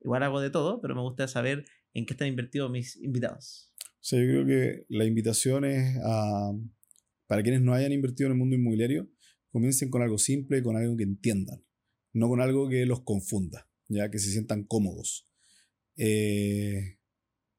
igual 0.00 0.22
hago 0.22 0.40
de 0.40 0.50
todo, 0.50 0.80
pero 0.80 0.94
me 0.94 1.02
gusta 1.02 1.28
saber 1.28 1.66
en 1.92 2.06
qué 2.06 2.14
están 2.14 2.28
invertidos 2.28 2.70
mis 2.70 2.96
invitados. 2.96 3.70
O 3.86 4.04
sea, 4.04 4.18
yo 4.20 4.26
creo 4.26 4.46
que 4.46 4.86
la 4.88 5.04
invitación 5.04 5.64
es 5.64 5.98
a, 6.02 6.52
para 7.26 7.42
quienes 7.42 7.60
no 7.60 7.74
hayan 7.74 7.92
invertido 7.92 8.28
en 8.28 8.32
el 8.32 8.38
mundo 8.38 8.56
inmobiliario, 8.56 9.08
comiencen 9.50 9.90
con 9.90 10.02
algo 10.02 10.18
simple, 10.18 10.62
con 10.62 10.76
algo 10.76 10.96
que 10.96 11.04
entiendan, 11.04 11.62
no 12.12 12.28
con 12.28 12.40
algo 12.40 12.68
que 12.68 12.86
los 12.86 13.02
confunda, 13.02 13.68
ya 13.88 14.10
que 14.10 14.18
se 14.18 14.30
sientan 14.30 14.64
cómodos. 14.64 15.28
Eh, 15.96 16.98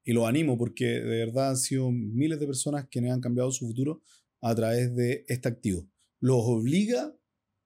y 0.04 0.12
los 0.12 0.26
animo 0.26 0.58
porque 0.58 0.84
de 0.84 1.24
verdad 1.24 1.50
han 1.50 1.56
sido 1.56 1.90
miles 1.90 2.38
de 2.40 2.46
personas 2.46 2.88
quienes 2.90 3.12
han 3.12 3.20
cambiado 3.20 3.50
su 3.50 3.66
futuro 3.66 4.02
a 4.40 4.54
través 4.54 4.94
de 4.94 5.24
este 5.28 5.48
activo. 5.48 5.88
Los 6.20 6.40
obliga 6.42 7.16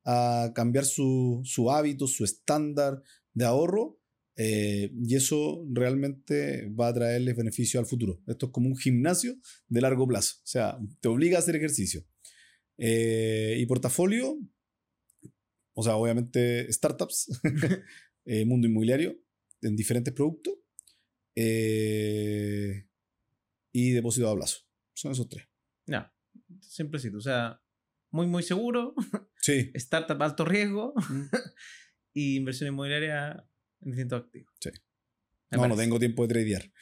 a 0.05 0.53
cambiar 0.55 0.85
su, 0.85 1.43
su 1.45 1.71
hábito, 1.71 2.07
su 2.07 2.25
estándar 2.25 3.03
de 3.35 3.45
ahorro 3.45 3.99
eh, 4.41 4.93
y 5.05 5.17
eso 5.17 5.67
realmente 5.69 6.69
va 6.69 6.89
a 6.89 6.95
traerles 6.95 7.37
beneficio 7.37 7.81
al 7.81 7.87
futuro. 7.87 8.23
Esto 8.29 8.47
es 8.47 8.53
como 8.53 8.69
un 8.69 8.77
gimnasio 8.77 9.37
de 9.67 9.81
largo 9.81 10.07
plazo. 10.07 10.37
O 10.37 10.47
sea, 10.47 10.79
te 11.01 11.09
obliga 11.09 11.37
a 11.37 11.41
hacer 11.41 11.57
ejercicio. 11.57 12.05
Eh, 12.79 13.57
y 13.59 13.67
portafolio, 13.67 14.39
o 15.79 15.83
sea, 15.85 15.95
obviamente 15.95 16.67
startups, 16.73 17.41
eh, 18.25 18.45
mundo 18.45 18.67
inmobiliario, 18.67 19.17
en 19.63 19.77
diferentes 19.77 20.13
productos 20.13 20.55
eh, 21.37 22.89
y 23.73 23.93
depósito 23.93 24.29
a 24.29 24.35
plazo. 24.35 24.59
Son 24.93 25.13
esos 25.13 25.29
tres. 25.29 25.47
Ya, 25.87 26.13
simplecito. 26.61 27.19
O 27.19 27.21
sea, 27.21 27.63
muy, 28.11 28.27
muy 28.27 28.43
seguro, 28.43 28.93
Sí. 29.37 29.71
startup 29.75 30.21
alto 30.21 30.45
riesgo 30.45 30.95
y 32.13 32.35
inversión 32.35 32.71
inmobiliaria 32.71 33.49
en 33.81 33.93
distintos 33.93 34.25
activos. 34.25 34.53
Sí. 34.61 34.71
Me 35.53 35.59
No, 35.59 35.69
no 35.69 35.77
tengo 35.77 36.01
tiempo 36.01 36.27
de 36.27 36.35
tradear. 36.35 36.73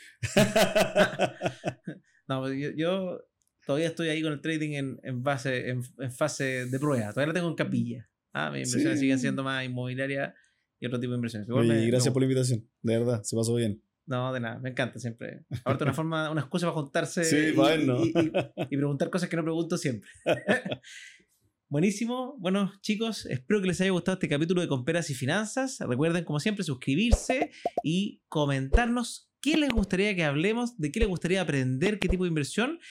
No, 2.29 2.41
pues 2.41 2.59
yo, 2.59 2.71
yo 2.71 3.21
todavía 3.67 3.89
estoy 3.89 4.09
ahí 4.09 4.23
con 4.23 4.33
el 4.33 4.41
trading 4.41 4.73
en, 4.73 5.01
en, 5.03 5.23
base, 5.23 5.69
en, 5.69 5.83
en 5.99 6.13
fase 6.13 6.65
de 6.65 6.79
prueba. 6.79 7.11
Todavía 7.11 7.27
la 7.27 7.35
tengo 7.35 7.51
en 7.51 7.57
capilla. 7.57 8.09
Ah, 8.38 8.51
mis 8.51 8.68
inversiones 8.68 8.99
Sí. 8.99 9.05
siguen 9.05 9.18
siendo 9.18 9.42
más 9.42 9.64
inmobiliaria 9.64 10.35
y 10.79 10.87
otro 10.87 11.01
tipo 11.01 11.12
de 11.12 11.16
inversiones. 11.16 11.49
Igual 11.49 11.64
Oye, 11.64 11.75
me- 11.75 11.81
me 11.81 11.87
gracias 11.87 12.12
por 12.12 12.20
la 12.22 12.27
invitación. 12.27 12.68
De 12.83 12.99
verdad, 12.99 13.22
se 13.22 13.35
pasó 13.35 13.55
bien. 13.55 13.83
No, 14.05 14.33
de 14.33 14.40
nada, 14.40 14.59
me 14.61 14.70
encanta 14.70 14.99
siempre. 15.01 15.44
Aparte, 15.64 15.85
una 15.85 15.94
forma, 15.94 16.31
una 16.31 16.42
excusa 16.42 16.66
para 16.66 16.75
juntarse 16.81 17.25
Sí, 17.25 17.37
y, 17.37 17.53
bueno. 17.53 18.05
y- 18.05 18.09
y- 18.09 18.12
y 18.70 18.77
preguntar 18.77 19.11
cosas 19.11 19.29
que 19.29 19.37
no 19.37 19.42
pregunto 19.42 19.77
siempre. 19.79 20.09
Buenísimo. 21.68 22.37
Bueno, 22.38 22.72
chicos, 22.83 23.27
espero 23.27 23.61
que 23.61 23.66
les 23.68 23.81
haya 23.81 23.90
gustado 23.90 24.14
este 24.14 24.29
capítulo 24.29 24.61
de 24.61 24.68
Comperas 24.68 25.11
y 25.11 25.14
Finanzas. 25.14 25.79
Recuerden, 25.81 26.25
como 26.25 26.38
siempre, 26.38 26.62
suscribirse 26.62 27.51
y 27.83 28.22
comentarnos 28.29 29.29
qué 29.40 29.57
les 29.57 29.70
gustaría 29.70 30.14
que 30.14 30.22
hablemos, 30.25 30.79
de 30.79 30.92
qué 30.92 31.01
les 31.01 31.09
gustaría 31.09 31.40
aprender, 31.40 31.99
qué 31.99 32.09
tipo 32.09 32.22
de 32.25 32.29
inversión. 32.29 32.79